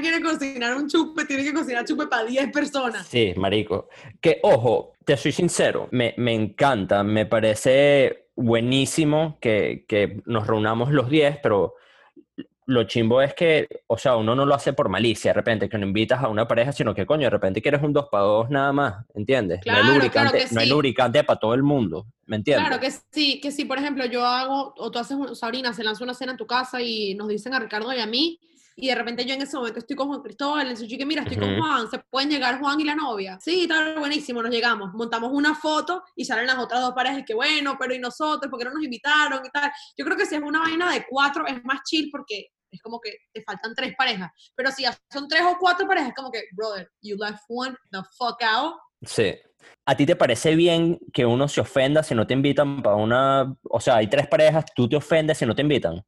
Quiere 0.00 0.20
cocinar 0.20 0.76
un 0.76 0.88
chupe, 0.88 1.24
tiene 1.24 1.44
que 1.44 1.52
cocinar 1.52 1.84
chupe 1.84 2.06
para 2.06 2.24
10 2.24 2.52
personas. 2.52 3.06
Sí, 3.06 3.34
marico. 3.36 3.88
Que, 4.20 4.40
ojo, 4.42 4.92
te 5.04 5.16
soy 5.16 5.32
sincero, 5.32 5.88
me, 5.90 6.14
me 6.16 6.34
encanta, 6.34 7.02
me 7.02 7.26
parece 7.26 8.28
buenísimo 8.34 9.38
que, 9.40 9.84
que 9.88 10.22
nos 10.26 10.46
reunamos 10.46 10.90
los 10.90 11.10
10, 11.10 11.38
pero 11.42 11.74
lo 12.66 12.84
chimbo 12.84 13.20
es 13.20 13.34
que, 13.34 13.68
o 13.88 13.98
sea, 13.98 14.16
uno 14.16 14.34
no 14.34 14.46
lo 14.46 14.54
hace 14.54 14.72
por 14.72 14.88
malicia, 14.88 15.30
de 15.30 15.34
repente, 15.34 15.68
que 15.68 15.78
no 15.78 15.86
invitas 15.86 16.22
a 16.22 16.28
una 16.28 16.46
pareja, 16.46 16.72
sino 16.72 16.94
que, 16.94 17.06
coño, 17.06 17.24
de 17.24 17.30
repente 17.30 17.60
quieres 17.60 17.82
un 17.82 17.92
dos 17.92 18.08
para 18.10 18.24
dos 18.24 18.50
nada 18.50 18.72
más, 18.72 19.04
¿entiendes? 19.14 19.60
no 19.66 19.72
hay 19.72 19.80
claro 19.80 19.94
lubricante, 19.94 20.46
no 20.52 20.60
hay 20.60 20.66
sí. 20.66 20.72
lubricante 20.72 21.24
para 21.24 21.40
todo 21.40 21.54
el 21.54 21.62
mundo, 21.62 22.06
¿me 22.26 22.36
entiendes? 22.36 22.66
Claro 22.66 22.80
que 22.80 22.90
sí, 23.10 23.40
que 23.40 23.50
si 23.50 23.64
por 23.64 23.78
ejemplo 23.78 24.04
yo 24.06 24.24
hago, 24.24 24.74
o 24.76 24.90
tú 24.90 24.98
haces, 24.98 25.16
Sabrina, 25.38 25.72
se 25.72 25.82
lanza 25.82 26.04
una 26.04 26.14
cena 26.14 26.32
en 26.32 26.38
tu 26.38 26.46
casa 26.46 26.80
y 26.80 27.14
nos 27.14 27.28
dicen 27.28 27.52
a 27.54 27.58
Ricardo 27.58 27.92
y 27.92 27.98
a 27.98 28.06
mí, 28.06 28.38
y 28.76 28.88
de 28.88 28.94
repente 28.94 29.24
yo 29.24 29.34
en 29.34 29.42
ese 29.42 29.56
momento 29.56 29.78
estoy 29.78 29.96
con 29.96 30.08
Juan 30.08 30.22
Cristóbal, 30.22 30.62
entonces 30.62 30.88
yo 30.88 30.98
que 30.98 31.06
mira, 31.06 31.22
estoy 31.22 31.38
con. 31.38 31.58
Juan, 31.58 31.90
¿se 31.90 31.98
pueden 31.98 32.30
llegar 32.30 32.58
Juan 32.58 32.80
y 32.80 32.84
la 32.84 32.94
novia? 32.94 33.38
Sí, 33.40 33.66
tal, 33.68 33.98
buenísimo, 33.98 34.42
nos 34.42 34.50
llegamos, 34.50 34.92
montamos 34.94 35.30
una 35.32 35.54
foto 35.54 36.02
y 36.16 36.24
salen 36.24 36.46
las 36.46 36.58
otras 36.58 36.80
dos 36.80 36.92
parejas 36.92 37.20
y 37.20 37.24
que 37.24 37.34
bueno, 37.34 37.76
pero 37.78 37.94
¿y 37.94 37.98
nosotros? 37.98 38.50
¿Por 38.50 38.58
qué 38.58 38.64
no 38.64 38.74
nos 38.74 38.82
invitaron? 38.82 39.42
y 39.44 39.50
tal. 39.50 39.70
Yo 39.96 40.04
creo 40.04 40.16
que 40.16 40.26
si 40.26 40.34
es 40.34 40.42
una 40.42 40.60
vaina 40.60 40.92
de 40.92 41.04
cuatro 41.08 41.46
es 41.46 41.62
más 41.64 41.80
chill 41.84 42.08
porque 42.10 42.48
es 42.70 42.80
como 42.80 43.00
que 43.00 43.16
te 43.32 43.42
faltan 43.42 43.74
tres 43.74 43.94
parejas, 43.96 44.30
pero 44.54 44.70
si 44.70 44.82
ya 44.82 44.96
son 45.10 45.28
tres 45.28 45.42
o 45.42 45.56
cuatro 45.60 45.86
parejas, 45.86 46.10
es 46.10 46.14
como 46.14 46.30
que, 46.30 46.44
brother, 46.52 46.90
you 47.02 47.16
left 47.16 47.42
one 47.48 47.76
the 47.90 48.00
fuck 48.16 48.42
out. 48.42 48.76
Sí. 49.02 49.34
¿A 49.84 49.96
ti 49.96 50.06
te 50.06 50.16
parece 50.16 50.54
bien 50.56 50.98
que 51.12 51.26
uno 51.26 51.48
se 51.48 51.60
ofenda 51.60 52.02
si 52.02 52.14
no 52.14 52.26
te 52.26 52.34
invitan 52.34 52.82
para 52.82 52.96
una... 52.96 53.54
O 53.68 53.80
sea, 53.80 53.96
hay 53.96 54.08
tres 54.08 54.26
parejas, 54.26 54.64
tú 54.74 54.88
te 54.88 54.96
ofendes 54.96 55.38
si 55.38 55.46
no 55.46 55.54
te 55.54 55.62
invitan? 55.62 56.02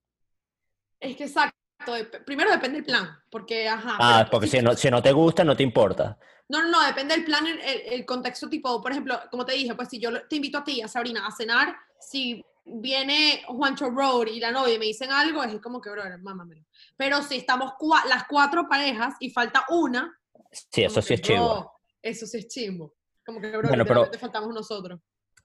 Es 1.00 1.16
que 1.16 1.24
exacto, 1.24 1.56
dep- 1.92 2.24
primero 2.24 2.50
depende 2.50 2.76
del 2.76 2.84
plan, 2.84 3.08
porque 3.30 3.68
ajá. 3.68 3.96
Ah, 3.98 4.28
porque 4.30 4.46
si- 4.46 4.60
no, 4.62 4.74
si 4.74 4.90
no 4.90 5.02
te 5.02 5.12
gusta, 5.12 5.44
no 5.44 5.56
te 5.56 5.62
importa. 5.62 6.18
No, 6.48 6.62
no, 6.62 6.68
no, 6.70 6.86
depende 6.86 7.14
del 7.14 7.24
plan, 7.24 7.46
el, 7.46 7.58
el- 7.60 8.04
contexto, 8.06 8.48
tipo, 8.48 8.80
por 8.82 8.92
ejemplo, 8.92 9.18
como 9.30 9.44
te 9.46 9.52
dije, 9.54 9.74
pues 9.74 9.88
si 9.88 9.98
yo 9.98 10.10
te 10.26 10.36
invito 10.36 10.58
a 10.58 10.64
ti, 10.64 10.80
a 10.82 10.88
Sabrina, 10.88 11.26
a 11.26 11.30
cenar, 11.32 11.74
si 11.98 12.44
viene 12.66 13.42
Juancho 13.46 13.90
Road 13.90 14.26
y 14.28 14.40
la 14.40 14.50
novia 14.50 14.74
y 14.74 14.78
me 14.78 14.84
dicen 14.86 15.10
algo, 15.10 15.42
es 15.42 15.58
como 15.60 15.80
que, 15.80 15.90
brother, 15.90 16.18
mámamelo. 16.18 16.62
Pero 16.96 17.22
si 17.22 17.36
estamos 17.36 17.72
cua- 17.78 18.04
las 18.06 18.24
cuatro 18.28 18.66
parejas 18.68 19.14
y 19.20 19.30
falta 19.30 19.64
una, 19.70 20.18
Sí, 20.50 20.84
eso 20.84 21.02
sí 21.02 21.14
es 21.14 21.20
chivo. 21.22 21.44
bro, 21.54 21.72
Eso 22.02 22.26
sí 22.26 22.38
es 22.38 22.48
chimbo. 22.48 22.94
Como 23.24 23.40
que, 23.40 23.50
Bueno, 23.56 23.84
pero- 23.86 24.10
faltamos 24.20 24.54
nosotros. 24.54 25.00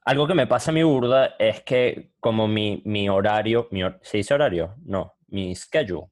Algo 0.05 0.27
que 0.27 0.33
me 0.33 0.47
pasa 0.47 0.71
a 0.71 0.73
mi 0.73 0.83
burda 0.83 1.35
es 1.39 1.61
que 1.63 2.11
como 2.19 2.47
mi, 2.47 2.81
mi 2.85 3.07
horario, 3.09 3.67
mi 3.71 3.81
¿se 4.01 4.17
dice 4.17 4.33
horario? 4.33 4.75
No, 4.85 5.13
mi 5.27 5.55
schedule. 5.55 6.07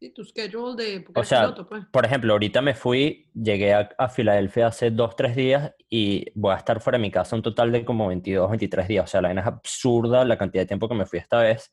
Sí, 0.00 0.10
tu 0.10 0.22
schedule 0.22 0.76
de 0.76 1.04
O 1.12 1.24
sea, 1.24 1.40
piloto, 1.40 1.68
pues. 1.68 1.84
Por 1.90 2.06
ejemplo, 2.06 2.32
ahorita 2.32 2.62
me 2.62 2.74
fui, 2.74 3.28
llegué 3.34 3.74
a, 3.74 3.88
a 3.98 4.08
Filadelfia 4.08 4.68
hace 4.68 4.92
dos, 4.92 5.16
tres 5.16 5.34
días 5.34 5.74
y 5.88 6.26
voy 6.36 6.54
a 6.54 6.58
estar 6.58 6.80
fuera 6.80 6.98
de 6.98 7.02
mi 7.02 7.10
casa 7.10 7.34
un 7.34 7.42
total 7.42 7.72
de 7.72 7.84
como 7.84 8.06
22, 8.06 8.48
23 8.48 8.86
días. 8.86 9.04
O 9.04 9.06
sea, 9.08 9.20
la 9.20 9.28
vaina 9.28 9.40
es 9.40 9.48
absurda 9.48 10.24
la 10.24 10.38
cantidad 10.38 10.62
de 10.62 10.66
tiempo 10.66 10.88
que 10.88 10.94
me 10.94 11.04
fui 11.04 11.18
esta 11.18 11.40
vez. 11.40 11.72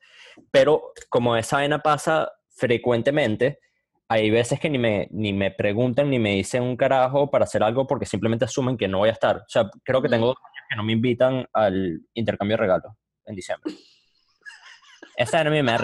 Pero 0.49 0.91
como 1.09 1.37
esa 1.37 1.57
vaina 1.57 1.79
pasa 1.79 2.31
frecuentemente, 2.49 3.59
hay 4.07 4.31
veces 4.31 4.59
que 4.59 4.71
ni 4.71 4.79
me, 4.79 5.07
ni 5.11 5.31
me 5.31 5.51
preguntan 5.51 6.09
ni 6.09 6.17
me 6.17 6.31
dicen 6.31 6.63
un 6.63 6.77
carajo 6.77 7.29
para 7.29 7.43
hacer 7.43 7.61
algo 7.61 7.85
porque 7.85 8.07
simplemente 8.07 8.45
asumen 8.45 8.75
que 8.75 8.87
no 8.87 8.99
voy 8.99 9.09
a 9.09 9.13
estar. 9.13 9.37
O 9.37 9.45
sea, 9.47 9.69
creo 9.83 10.01
que 10.01 10.09
tengo 10.09 10.27
dos 10.27 10.37
años 10.37 10.65
que 10.67 10.75
no 10.75 10.83
me 10.83 10.93
invitan 10.93 11.45
al 11.53 12.01
intercambio 12.15 12.57
de 12.57 12.61
regalos 12.61 12.91
en 13.25 13.35
diciembre. 13.35 13.71
Esa 15.15 15.41
era 15.41 15.51
mi 15.51 15.61
me 15.61 15.77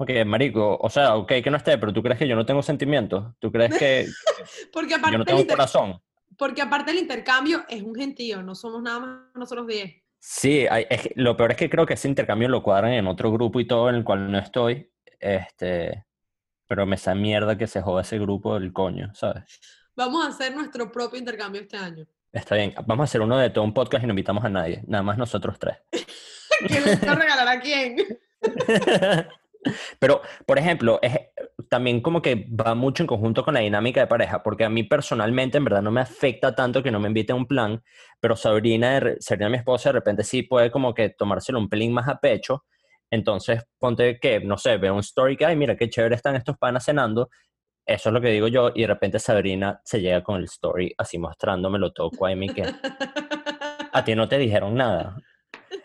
Porque, 0.00 0.24
marico, 0.24 0.78
o 0.80 0.88
sea, 0.88 1.14
ok 1.16 1.30
que 1.44 1.50
no 1.50 1.58
esté, 1.58 1.76
pero 1.76 1.92
tú 1.92 2.02
crees 2.02 2.18
que 2.18 2.26
yo 2.26 2.34
no 2.34 2.46
tengo 2.46 2.62
sentimientos. 2.62 3.34
¿Tú 3.38 3.52
crees 3.52 3.76
que 3.76 4.06
Porque 4.72 4.94
aparte, 4.94 5.12
yo 5.12 5.18
no 5.18 5.24
tengo 5.26 5.46
corazón? 5.46 6.00
porque 6.38 6.62
aparte 6.62 6.92
el 6.92 6.98
intercambio 7.00 7.66
es 7.68 7.82
un 7.82 7.94
gentío, 7.94 8.42
no 8.42 8.54
somos 8.54 8.82
nada 8.82 8.98
más 9.00 9.18
nosotros 9.34 9.66
10. 9.66 9.92
Sí, 10.18 10.66
hay- 10.70 10.86
es 10.88 11.02
que- 11.02 11.12
lo 11.16 11.36
peor 11.36 11.50
es 11.50 11.58
que 11.58 11.68
creo 11.68 11.84
que 11.84 11.92
ese 11.92 12.08
intercambio 12.08 12.48
lo 12.48 12.62
cuadran 12.62 12.92
en 12.94 13.06
otro 13.08 13.30
grupo 13.30 13.60
y 13.60 13.66
todo 13.66 13.90
en 13.90 13.96
el 13.96 14.04
cual 14.04 14.32
no 14.32 14.38
estoy. 14.38 14.90
Este, 15.18 16.06
pero 16.66 16.86
me 16.86 16.96
esa 16.96 17.14
mierda 17.14 17.58
que 17.58 17.66
se 17.66 17.82
joda 17.82 18.00
ese 18.00 18.18
grupo 18.18 18.58
del 18.58 18.72
coño, 18.72 19.14
¿sabes? 19.14 19.60
Vamos 19.94 20.24
a 20.24 20.28
hacer 20.30 20.56
nuestro 20.56 20.90
propio 20.90 21.18
intercambio 21.18 21.60
este 21.60 21.76
año. 21.76 22.06
Está 22.32 22.54
bien. 22.54 22.72
Vamos 22.86 23.02
a 23.02 23.04
hacer 23.04 23.20
uno 23.20 23.36
de 23.36 23.50
todo 23.50 23.64
un 23.64 23.74
podcast 23.74 24.02
y 24.02 24.06
no 24.06 24.12
invitamos 24.12 24.42
a 24.42 24.48
nadie. 24.48 24.82
Nada 24.86 25.02
más 25.02 25.18
nosotros 25.18 25.58
tres. 25.58 25.76
¿Quién 26.66 26.84
le 26.86 26.96
va 26.96 27.12
a 27.12 27.16
regalar 27.16 27.48
a 27.48 27.60
quién? 27.60 27.96
Pero, 29.98 30.22
por 30.46 30.58
ejemplo, 30.58 30.98
es 31.02 31.18
también 31.68 32.00
como 32.00 32.22
que 32.22 32.46
va 32.48 32.74
mucho 32.74 33.02
en 33.02 33.06
conjunto 33.06 33.44
con 33.44 33.54
la 33.54 33.60
dinámica 33.60 34.00
de 34.00 34.06
pareja, 34.06 34.42
porque 34.42 34.64
a 34.64 34.70
mí 34.70 34.84
personalmente 34.84 35.58
en 35.58 35.64
verdad 35.64 35.82
no 35.82 35.90
me 35.90 36.00
afecta 36.00 36.54
tanto 36.54 36.82
que 36.82 36.90
no 36.90 37.00
me 37.00 37.08
invite 37.08 37.32
a 37.32 37.36
un 37.36 37.46
plan, 37.46 37.82
pero 38.20 38.36
Sabrina, 38.36 39.00
Sabrina, 39.20 39.50
mi 39.50 39.58
esposa, 39.58 39.90
de 39.90 39.94
repente 39.94 40.24
sí 40.24 40.42
puede 40.42 40.70
como 40.70 40.94
que 40.94 41.10
tomárselo 41.10 41.58
un 41.58 41.68
pelín 41.68 41.92
más 41.92 42.08
a 42.08 42.18
pecho. 42.18 42.64
Entonces, 43.10 43.64
ponte 43.78 44.18
que, 44.18 44.40
no 44.40 44.56
sé, 44.56 44.76
ve 44.78 44.90
un 44.90 45.00
story 45.00 45.36
que, 45.36 45.44
ay, 45.44 45.56
mira 45.56 45.76
qué 45.76 45.90
chévere 45.90 46.14
están 46.14 46.36
estos 46.36 46.56
panas 46.56 46.84
cenando. 46.84 47.28
Eso 47.84 48.08
es 48.08 48.12
lo 48.12 48.20
que 48.20 48.28
digo 48.28 48.46
yo, 48.46 48.70
y 48.74 48.82
de 48.82 48.86
repente 48.86 49.18
Sabrina 49.18 49.80
se 49.84 50.00
llega 50.00 50.22
con 50.22 50.36
el 50.36 50.44
story 50.44 50.94
así 50.96 51.18
mostrándomelo 51.18 51.92
todo 51.92 52.10
a 52.24 52.34
mí 52.36 52.48
que 52.48 52.62
a 53.92 54.04
ti 54.04 54.14
no 54.14 54.28
te 54.28 54.38
dijeron 54.38 54.74
nada. 54.74 55.16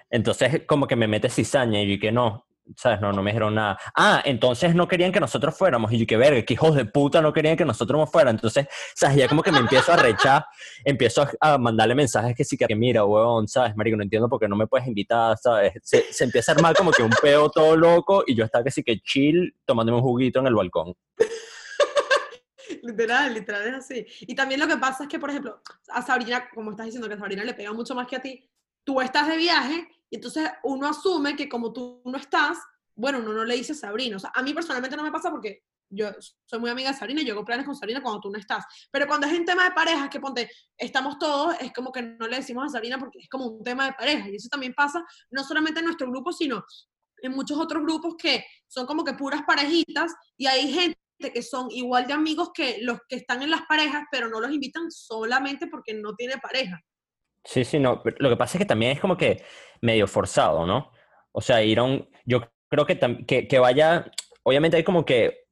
Entonces, 0.09 0.63
como 0.67 0.87
que 0.87 0.95
me 0.95 1.07
mete 1.07 1.29
cizaña 1.29 1.81
y 1.81 1.95
yo 1.95 1.99
que 1.99 2.11
no, 2.11 2.45
¿sabes? 2.75 3.01
No, 3.01 3.11
no 3.11 3.21
me 3.21 3.31
dijeron 3.31 3.55
nada. 3.55 3.77
Ah, 3.95 4.21
entonces 4.25 4.75
no 4.75 4.87
querían 4.87 5.11
que 5.11 5.19
nosotros 5.19 5.57
fuéramos. 5.57 5.91
Y 5.91 5.99
yo 5.99 6.07
que 6.07 6.17
verga, 6.17 6.41
que 6.43 6.53
hijos 6.53 6.75
de 6.75 6.85
puta 6.85 7.21
no 7.21 7.33
querían 7.33 7.55
que 7.57 7.65
nosotros 7.65 7.99
no 7.99 8.07
fuéramos. 8.07 8.39
Entonces, 8.39 8.67
¿sabes? 8.95 9.17
Ya 9.17 9.27
como 9.27 9.43
que 9.43 9.51
me 9.51 9.59
empiezo 9.59 9.91
a 9.91 9.97
rechar, 9.97 10.45
empiezo 10.83 11.27
a, 11.39 11.57
mandarle 11.57 11.95
mensajes 11.95 12.35
que 12.35 12.43
sí 12.43 12.57
que 12.57 12.75
mira, 12.75 13.05
huevón, 13.05 13.47
¿sabes? 13.47 13.75
Marico, 13.75 13.97
no 13.97 14.03
entiendo 14.03 14.29
por 14.29 14.39
qué 14.39 14.47
no 14.47 14.55
me 14.55 14.67
puedes 14.67 14.87
invitar, 14.87 15.37
¿sabes? 15.37 15.73
Se, 15.83 16.11
se 16.11 16.23
empieza 16.23 16.51
a 16.51 16.55
armar 16.55 16.75
como 16.75 16.91
que 16.91 17.03
un 17.03 17.13
peo 17.21 17.49
todo 17.49 17.75
loco 17.75 18.23
y 18.25 18.35
yo 18.35 18.45
estaba 18.45 18.63
que 18.63 18.71
sí 18.71 18.83
que 18.83 18.99
chill 18.99 19.55
tomándome 19.65 19.97
un 19.97 20.03
juguito 20.03 20.39
en 20.39 20.47
el 20.47 20.55
balcón. 20.55 20.93
literal, 22.81 23.33
literal 23.33 23.67
es 23.67 23.73
así. 23.73 24.05
Y 24.21 24.35
también 24.35 24.59
lo 24.59 24.67
que 24.67 24.77
pasa 24.77 25.03
es 25.03 25.09
que, 25.09 25.19
por 25.19 25.29
ejemplo, 25.29 25.61
a 25.89 26.01
Sabrina, 26.01 26.49
como 26.53 26.71
estás 26.71 26.87
diciendo 26.87 27.07
que 27.07 27.15
a 27.15 27.17
Sabrina 27.17 27.43
le 27.43 27.53
pega 27.53 27.73
mucho 27.73 27.95
más 27.95 28.07
que 28.07 28.15
a 28.15 28.21
ti, 28.21 28.49
tú 28.83 29.01
estás 29.01 29.27
de 29.27 29.37
viaje 29.37 29.87
y 30.09 30.17
entonces 30.17 30.49
uno 30.63 30.87
asume 30.87 31.35
que 31.35 31.49
como 31.49 31.73
tú 31.73 32.01
no 32.05 32.17
estás, 32.17 32.57
bueno, 32.95 33.19
uno 33.19 33.33
no 33.33 33.45
le 33.45 33.55
dice 33.55 33.73
a 33.73 33.75
Sabrina. 33.75 34.17
O 34.17 34.19
sea, 34.19 34.31
a 34.33 34.41
mí 34.41 34.53
personalmente 34.53 34.95
no 34.95 35.03
me 35.03 35.11
pasa 35.11 35.29
porque 35.29 35.63
yo 35.89 36.09
soy 36.45 36.59
muy 36.59 36.69
amiga 36.69 36.91
de 36.91 36.97
Sabrina 36.97 37.21
y 37.21 37.25
yo 37.25 37.33
hago 37.33 37.45
planes 37.45 37.65
con 37.65 37.75
Sabrina 37.75 38.01
cuando 38.01 38.21
tú 38.21 38.29
no 38.29 38.37
estás. 38.37 38.65
Pero 38.91 39.07
cuando 39.07 39.27
es 39.27 39.33
en 39.33 39.45
tema 39.45 39.65
de 39.65 39.71
parejas, 39.71 40.09
que 40.09 40.19
ponte, 40.19 40.49
estamos 40.77 41.19
todos, 41.19 41.55
es 41.59 41.73
como 41.73 41.91
que 41.91 42.01
no 42.01 42.27
le 42.27 42.37
decimos 42.37 42.65
a 42.65 42.69
Sabrina 42.69 42.97
porque 42.97 43.19
es 43.19 43.29
como 43.29 43.45
un 43.47 43.63
tema 43.63 43.85
de 43.85 43.93
pareja. 43.93 44.29
Y 44.29 44.35
eso 44.35 44.49
también 44.49 44.73
pasa 44.73 45.03
no 45.29 45.43
solamente 45.43 45.79
en 45.79 45.85
nuestro 45.85 46.09
grupo, 46.09 46.31
sino 46.31 46.63
en 47.17 47.31
muchos 47.31 47.57
otros 47.57 47.83
grupos 47.83 48.15
que 48.17 48.45
son 48.67 48.85
como 48.85 49.03
que 49.03 49.13
puras 49.13 49.41
parejitas 49.45 50.13
y 50.37 50.47
hay 50.47 50.71
gente 50.71 50.97
que 51.33 51.41
son 51.41 51.71
igual 51.71 52.07
de 52.07 52.13
amigos 52.13 52.51
que 52.53 52.79
los 52.81 52.99
que 53.07 53.15
están 53.15 53.41
en 53.41 53.49
las 53.49 53.61
parejas, 53.63 54.03
pero 54.11 54.29
no 54.29 54.39
los 54.39 54.51
invitan 54.51 54.91
solamente 54.91 55.67
porque 55.67 55.93
no 55.93 56.13
tiene 56.15 56.37
pareja. 56.37 56.81
Sí, 57.45 57.63
sí, 57.63 57.79
no. 57.79 58.01
Lo 58.17 58.29
que 58.29 58.37
pasa 58.37 58.57
es 58.57 58.59
que 58.59 58.65
también 58.67 58.91
es 58.91 58.99
como 58.99 59.15
que 59.15 59.43
medio 59.81 60.07
forzado, 60.07 60.65
¿no? 60.65 60.91
O 61.31 61.41
sea, 61.41 61.63
ir 61.63 61.79
a 61.79 61.83
un... 61.83 62.09
Yo 62.25 62.41
creo 62.69 62.85
que, 62.85 62.99
que, 63.25 63.47
que 63.47 63.59
vaya... 63.59 64.11
Obviamente 64.43 64.77
hay 64.77 64.83
como 64.83 65.05
que 65.05 65.45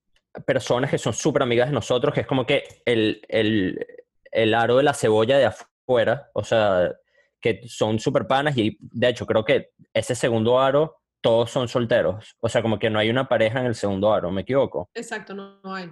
personas 0.45 0.89
que 0.89 0.97
son 0.97 1.13
súper 1.13 1.43
amigas 1.43 1.69
de 1.69 1.73
nosotros, 1.73 2.13
que 2.13 2.21
es 2.21 2.27
como 2.27 2.45
que 2.45 2.63
el, 2.85 3.21
el, 3.27 3.85
el 4.31 4.53
aro 4.53 4.77
de 4.77 4.83
la 4.83 4.93
cebolla 4.93 5.37
de 5.37 5.45
afuera, 5.45 6.29
o 6.33 6.43
sea, 6.43 6.91
que 7.39 7.61
son 7.67 7.99
súper 7.99 8.25
panas 8.27 8.57
y 8.57 8.77
de 8.79 9.09
hecho 9.09 9.25
creo 9.25 9.45
que 9.45 9.71
ese 9.93 10.15
segundo 10.15 10.59
aro 10.59 11.01
todos 11.21 11.51
son 11.51 11.67
solteros. 11.67 12.35
O 12.39 12.49
sea, 12.49 12.61
como 12.61 12.79
que 12.79 12.89
no 12.89 12.99
hay 12.99 13.09
una 13.09 13.27
pareja 13.29 13.59
en 13.59 13.67
el 13.67 13.75
segundo 13.75 14.13
aro, 14.13 14.31
¿me 14.31 14.41
equivoco? 14.41 14.89
Exacto, 14.93 15.33
no, 15.33 15.59
no 15.63 15.75
hay. 15.75 15.91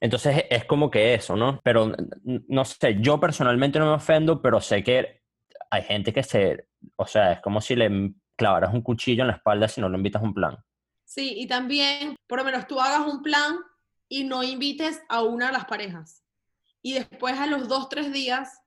Entonces 0.00 0.44
es 0.50 0.64
como 0.64 0.90
que 0.90 1.14
eso, 1.14 1.36
¿no? 1.36 1.60
Pero 1.62 1.92
no 2.24 2.64
sé, 2.64 2.96
yo 3.00 3.18
personalmente 3.18 3.78
no 3.78 3.86
me 3.86 3.92
ofendo, 3.92 4.40
pero 4.40 4.60
sé 4.60 4.82
que 4.82 5.23
hay 5.70 5.82
gente 5.82 6.12
que 6.12 6.22
se, 6.22 6.68
o 6.96 7.06
sea, 7.06 7.32
es 7.32 7.40
como 7.40 7.60
si 7.60 7.76
le 7.76 8.12
clavaras 8.36 8.72
un 8.72 8.82
cuchillo 8.82 9.22
en 9.22 9.28
la 9.28 9.34
espalda 9.34 9.68
si 9.68 9.80
no 9.80 9.88
lo 9.88 9.96
invitas 9.96 10.22
a 10.22 10.24
un 10.24 10.34
plan. 10.34 10.56
Sí, 11.04 11.34
y 11.36 11.46
también, 11.46 12.16
por 12.26 12.38
lo 12.38 12.44
menos 12.44 12.66
tú 12.66 12.80
hagas 12.80 13.06
un 13.06 13.22
plan 13.22 13.56
y 14.08 14.24
no 14.24 14.42
invites 14.42 15.02
a 15.08 15.22
una 15.22 15.46
de 15.46 15.52
las 15.52 15.64
parejas. 15.66 16.24
Y 16.82 16.94
después 16.94 17.38
a 17.38 17.46
los 17.46 17.68
dos, 17.68 17.88
tres 17.88 18.12
días, 18.12 18.60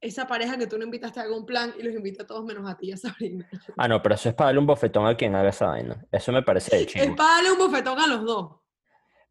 esa 0.00 0.26
pareja 0.26 0.56
que 0.56 0.66
tú 0.66 0.78
no 0.78 0.84
invitaste 0.84 1.20
haga 1.20 1.36
un 1.36 1.44
plan 1.44 1.74
y 1.78 1.82
los 1.82 1.94
invita 1.94 2.22
a 2.22 2.26
todos 2.26 2.44
menos 2.44 2.68
a 2.68 2.76
ti 2.76 2.88
y 2.88 2.92
a 2.92 2.96
Sabrina. 2.98 3.48
Ah, 3.76 3.88
no, 3.88 4.02
pero 4.02 4.14
eso 4.14 4.28
es 4.28 4.34
para 4.34 4.48
darle 4.48 4.60
un 4.60 4.66
bofetón 4.66 5.06
a 5.06 5.16
quien 5.16 5.34
haga 5.34 5.50
esa 5.50 5.66
vaina. 5.66 6.04
Eso 6.10 6.32
me 6.32 6.42
parece 6.42 6.76
de 6.76 6.82
Es 6.82 7.16
para 7.16 7.34
darle 7.34 7.52
un 7.52 7.58
bofetón 7.58 7.98
a 7.98 8.06
los 8.06 8.24
dos. 8.24 8.56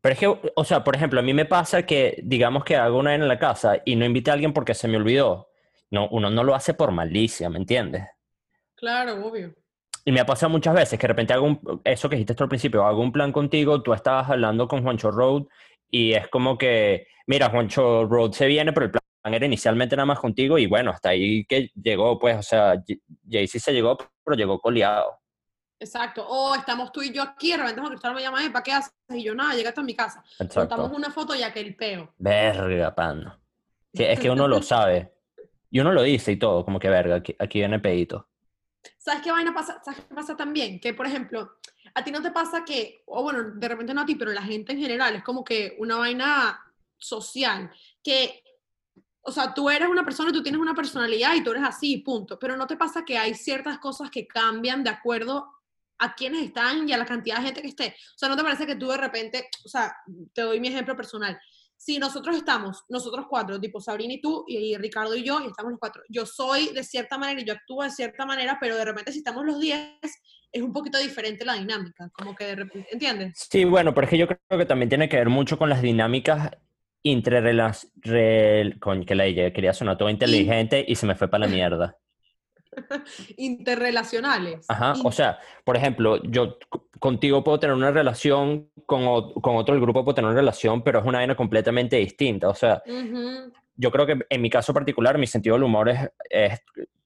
Pero 0.01 0.13
es 0.13 0.19
que, 0.19 0.51
o 0.55 0.63
sea, 0.63 0.83
por 0.83 0.95
ejemplo, 0.95 1.19
a 1.19 1.23
mí 1.23 1.33
me 1.33 1.45
pasa 1.45 1.85
que, 1.85 2.21
digamos 2.23 2.63
que 2.63 2.75
hago 2.75 2.99
una 2.99 3.15
en 3.15 3.27
la 3.27 3.39
casa 3.39 3.81
y 3.83 3.95
no 3.95 4.05
invité 4.05 4.29
a 4.29 4.33
alguien 4.35 4.53
porque 4.53 4.73
se 4.73 4.87
me 4.87 4.97
olvidó. 4.97 5.49
No, 5.91 6.07
uno 6.09 6.29
no 6.29 6.43
lo 6.43 6.53
hace 6.55 6.73
por 6.73 6.91
malicia, 6.91 7.49
¿me 7.49 7.57
entiendes? 7.59 8.03
Claro, 8.75 9.25
obvio. 9.25 9.53
Y 10.05 10.11
me 10.11 10.19
ha 10.19 10.25
pasado 10.25 10.49
muchas 10.49 10.73
veces 10.73 10.97
que 10.99 11.03
de 11.03 11.09
repente 11.13 11.33
hago 11.33 11.45
un, 11.45 11.81
eso 11.83 12.07
que 12.09 12.15
dijiste 12.15 12.35
tú 12.35 12.43
al 12.43 12.49
principio, 12.49 12.85
hago 12.85 13.01
un 13.01 13.11
plan 13.11 13.31
contigo, 13.31 13.81
tú 13.81 13.93
estabas 13.93 14.29
hablando 14.29 14.67
con 14.67 14.83
Juancho 14.83 15.11
Road 15.11 15.43
y 15.89 16.13
es 16.13 16.27
como 16.29 16.57
que, 16.57 17.07
mira, 17.25 17.49
Juancho 17.49 18.05
Road 18.05 18.31
se 18.31 18.47
viene, 18.47 18.71
pero 18.73 18.85
el 18.85 18.91
plan 18.91 19.33
era 19.33 19.45
inicialmente 19.45 19.95
nada 19.97 20.05
más 20.05 20.19
contigo 20.19 20.57
y 20.57 20.65
bueno, 20.67 20.91
hasta 20.91 21.09
ahí 21.09 21.43
que 21.45 21.71
llegó, 21.75 22.17
pues, 22.19 22.37
o 22.37 22.41
sea, 22.43 22.75
J- 22.75 22.99
Jay-Z 23.29 23.59
se 23.59 23.73
llegó, 23.73 23.97
pero 24.23 24.37
llegó 24.37 24.59
coleado. 24.59 25.19
Exacto. 25.79 26.25
O 26.27 26.55
estamos 26.55 26.91
tú 26.91 27.01
y 27.03 27.11
yo 27.11 27.21
aquí, 27.21 27.51
de 27.51 27.57
repente 27.57 27.81
Juan 27.81 27.91
Cristóbal 27.91 28.15
me 28.15 28.21
llama, 28.21 28.43
"Eh, 28.45 28.49
¿para 28.49 28.63
qué 28.63 28.71
haces? 28.71 28.93
Y 29.09 29.23
yo, 29.23 29.35
nada, 29.35 29.53
llegaste 29.55 29.81
a 29.81 29.83
mi 29.83 29.95
casa. 29.95 30.23
Exacto. 30.39 30.59
Contamos 30.75 30.97
una 30.97 31.11
foto 31.11 31.35
y 31.35 31.43
aquel 31.43 31.75
peo. 31.75 32.13
Verga, 32.17 32.95
pan. 32.95 33.33
Es 33.93 34.19
que 34.19 34.29
uno 34.29 34.47
lo 34.47 34.61
sabe. 34.61 35.13
Y 35.69 35.79
uno 35.79 35.91
lo 35.91 36.03
dice 36.03 36.31
y 36.31 36.37
todo, 36.37 36.63
como 36.63 36.79
que 36.79 36.89
verga, 36.89 37.15
aquí, 37.15 37.35
aquí 37.39 37.59
viene 37.59 37.79
pedito. 37.79 38.29
¿Sabes 38.97 39.21
qué 39.21 39.31
vaina 39.31 39.53
pasa? 39.53 39.81
¿Sabes 39.83 40.01
qué 40.07 40.15
pasa 40.15 40.35
también? 40.35 40.79
Que, 40.79 40.93
por 40.93 41.05
ejemplo, 41.05 41.57
a 41.93 42.03
ti 42.03 42.11
no 42.11 42.21
te 42.21 42.31
pasa 42.31 42.63
que, 42.63 43.03
o 43.05 43.23
bueno, 43.23 43.51
de 43.55 43.67
repente 43.67 43.93
no 43.93 44.01
a 44.01 44.05
ti, 44.05 44.15
pero 44.15 44.31
la 44.31 44.41
gente 44.41 44.71
en 44.71 44.79
general 44.79 45.15
es 45.15 45.23
como 45.23 45.43
que 45.43 45.75
una 45.79 45.97
vaina 45.97 46.59
social, 46.97 47.71
que, 48.03 48.43
o 49.21 49.31
sea, 49.31 49.53
tú 49.53 49.69
eres 49.69 49.89
una 49.89 50.05
persona, 50.05 50.31
tú 50.31 50.41
tienes 50.41 50.61
una 50.61 50.73
personalidad 50.73 51.35
y 51.35 51.43
tú 51.43 51.51
eres 51.51 51.63
así, 51.63 51.97
punto. 51.97 52.39
Pero 52.39 52.55
no 52.55 52.67
te 52.67 52.77
pasa 52.77 53.03
que 53.03 53.17
hay 53.17 53.33
ciertas 53.33 53.79
cosas 53.79 54.09
que 54.09 54.27
cambian 54.27 54.83
de 54.83 54.89
acuerdo 54.89 55.51
a 55.99 56.13
quienes 56.13 56.45
están 56.45 56.87
y 56.87 56.93
a 56.93 56.97
la 56.97 57.05
cantidad 57.05 57.37
de 57.37 57.45
gente 57.45 57.61
que 57.61 57.67
esté. 57.69 57.95
O 58.15 58.17
sea, 58.17 58.29
¿no 58.29 58.37
te 58.37 58.43
parece 58.43 58.65
que 58.65 58.75
tú 58.75 58.87
de 58.87 58.97
repente, 58.97 59.49
o 59.65 59.69
sea, 59.69 59.95
te 60.33 60.41
doy 60.43 60.59
mi 60.59 60.67
ejemplo 60.67 60.95
personal. 60.95 61.39
Si 61.77 61.99
nosotros 61.99 62.35
estamos, 62.35 62.83
nosotros 62.89 63.27
cuatro, 63.29 63.59
tipo 63.59 63.79
Sabrina 63.79 64.15
y 64.15 64.21
tú, 64.21 64.43
y, 64.47 64.57
y 64.57 64.77
Ricardo 64.77 65.15
y 65.15 65.23
yo, 65.23 65.39
y 65.41 65.47
estamos 65.47 65.71
los 65.71 65.79
cuatro, 65.79 66.01
yo 66.09 66.25
soy 66.25 66.73
de 66.73 66.83
cierta 66.83 67.17
manera 67.17 67.41
y 67.41 67.45
yo 67.45 67.53
actúo 67.53 67.83
de 67.83 67.91
cierta 67.91 68.25
manera, 68.25 68.57
pero 68.59 68.75
de 68.75 68.85
repente 68.85 69.11
si 69.11 69.19
estamos 69.19 69.45
los 69.45 69.59
diez, 69.59 69.91
es 70.51 70.61
un 70.61 70.73
poquito 70.73 70.97
diferente 70.97 71.45
la 71.45 71.53
dinámica, 71.53 72.09
como 72.13 72.35
que 72.35 72.45
de 72.45 72.55
repente, 72.55 72.87
¿entiendes? 72.91 73.47
Sí, 73.49 73.63
bueno, 73.65 73.93
pero 73.93 74.05
es 74.05 74.11
que 74.11 74.17
yo 74.17 74.27
creo 74.27 74.59
que 74.59 74.65
también 74.65 74.89
tiene 74.89 75.07
que 75.07 75.17
ver 75.17 75.29
mucho 75.29 75.57
con 75.57 75.69
las 75.69 75.81
dinámicas 75.81 76.51
interrelacionales. 77.03 78.79
Con 78.79 79.05
que 79.05 79.15
la 79.15 79.25
quería 79.25 79.73
sonar 79.73 79.97
todo 79.97 80.09
inteligente 80.09 80.83
y 80.87 80.95
se 80.95 81.05
me 81.05 81.15
fue 81.15 81.27
para 81.27 81.45
la 81.45 81.53
mierda. 81.53 81.97
Interrelacionales. 83.37 84.65
Ajá, 84.69 84.93
o 85.03 85.11
sea, 85.11 85.39
por 85.63 85.75
ejemplo, 85.77 86.21
yo 86.23 86.57
contigo 86.99 87.43
puedo 87.43 87.59
tener 87.59 87.75
una 87.75 87.91
relación, 87.91 88.69
con, 88.85 89.33
con 89.33 89.55
otro 89.55 89.73
del 89.75 89.81
grupo 89.81 90.03
puedo 90.03 90.15
tener 90.15 90.29
una 90.29 90.39
relación, 90.39 90.83
pero 90.83 90.99
es 90.99 91.05
una 91.05 91.19
vaina 91.19 91.35
completamente 91.35 91.97
distinta. 91.97 92.49
O 92.49 92.55
sea, 92.55 92.81
yo 93.75 93.91
creo 93.91 94.05
que 94.05 94.19
en 94.29 94.41
mi 94.41 94.49
caso 94.49 94.73
particular, 94.73 95.17
mi 95.17 95.27
sentido 95.27 95.55
del 95.55 95.63
humor 95.63 95.89
es, 95.89 96.09
es- 96.29 96.61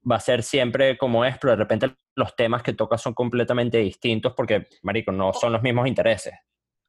va 0.09 0.15
a 0.15 0.19
ser 0.19 0.41
siempre 0.41 0.97
como 0.97 1.23
es, 1.25 1.37
pero 1.37 1.51
de 1.51 1.57
repente 1.57 1.93
los 2.15 2.35
temas 2.35 2.63
que 2.63 2.73
tocas 2.73 3.01
son 3.01 3.13
completamente 3.13 3.77
distintos 3.77 4.33
porque, 4.35 4.67
marico, 4.81 5.11
no 5.11 5.31
son 5.33 5.53
los 5.53 5.61
mismos 5.61 5.87
intereses. 5.87 6.33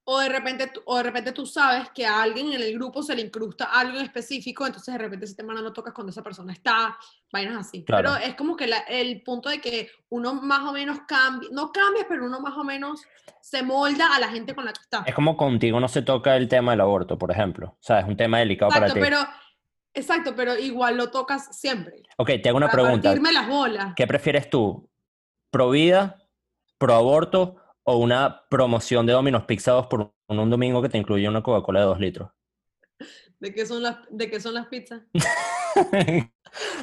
O 0.04 0.18
de, 0.18 0.28
repente, 0.28 0.68
o 0.86 0.96
de 0.96 1.02
repente 1.04 1.30
tú 1.30 1.46
sabes 1.46 1.88
que 1.90 2.04
a 2.04 2.20
alguien 2.22 2.52
en 2.52 2.60
el 2.60 2.74
grupo 2.74 3.04
se 3.04 3.14
le 3.14 3.22
incrusta 3.22 3.66
algo 3.66 3.98
en 3.98 4.04
específico, 4.04 4.66
entonces 4.66 4.92
de 4.92 4.98
repente 4.98 5.26
ese 5.26 5.36
tema 5.36 5.54
no 5.54 5.62
lo 5.62 5.72
tocas 5.72 5.94
cuando 5.94 6.10
esa 6.10 6.24
persona 6.24 6.52
está, 6.52 6.98
vainas 7.32 7.68
así. 7.68 7.84
Claro. 7.84 8.10
Pero 8.14 8.26
es 8.26 8.34
como 8.34 8.56
que 8.56 8.66
la- 8.66 8.78
el 8.88 9.22
punto 9.22 9.48
de 9.48 9.60
que 9.60 9.88
uno 10.08 10.34
más 10.34 10.60
o 10.68 10.72
menos 10.72 10.98
cambia, 11.06 11.48
no 11.52 11.70
cambia, 11.70 12.04
pero 12.08 12.24
uno 12.26 12.40
más 12.40 12.54
o 12.56 12.64
menos 12.64 13.00
se 13.40 13.62
molda 13.62 14.12
a 14.12 14.18
la 14.18 14.28
gente 14.28 14.56
con 14.56 14.64
la 14.64 14.72
que 14.72 14.80
está. 14.82 15.04
Es 15.06 15.14
como 15.14 15.36
contigo 15.36 15.78
no 15.78 15.86
se 15.86 16.02
toca 16.02 16.36
el 16.36 16.48
tema 16.48 16.72
del 16.72 16.80
aborto, 16.80 17.16
por 17.16 17.30
ejemplo. 17.30 17.68
O 17.68 17.78
sea, 17.82 18.00
es 18.00 18.08
un 18.08 18.16
tema 18.16 18.40
delicado 18.40 18.72
Exacto, 18.72 18.94
para 18.94 18.94
ti. 18.94 19.00
pero, 19.08 19.28
exacto, 19.94 20.34
pero 20.34 20.58
igual 20.58 20.96
lo 20.96 21.10
tocas 21.12 21.56
siempre. 21.56 22.02
Ok, 22.16 22.30
te 22.42 22.48
hago 22.48 22.58
una 22.58 22.68
para 22.68 22.82
pregunta. 22.82 23.14
las 23.32 23.48
bolas. 23.48 23.92
¿Qué 23.94 24.08
prefieres 24.08 24.50
tú? 24.50 24.90
¿Pro 25.52 25.70
vida, 25.70 26.18
pro 26.76 26.94
aborto 26.94 27.61
o 27.84 27.96
una 27.96 28.42
promoción 28.48 29.06
de 29.06 29.12
Domino's 29.12 29.44
Pizza 29.44 29.72
2 29.72 29.86
por 29.86 30.14
un, 30.28 30.50
domingo 30.50 30.80
que 30.82 30.88
te 30.88 30.98
incluye 30.98 31.28
una 31.28 31.42
Coca-Cola 31.42 31.80
de 31.80 31.86
2 31.86 32.00
litros? 32.00 32.30
¿De 33.40 33.52
qué 33.52 33.66
son 33.66 33.82
las, 33.82 33.96
de 34.10 34.30
qué 34.30 34.40
son 34.40 34.54
las 34.54 34.66
pizzas? 34.68 35.02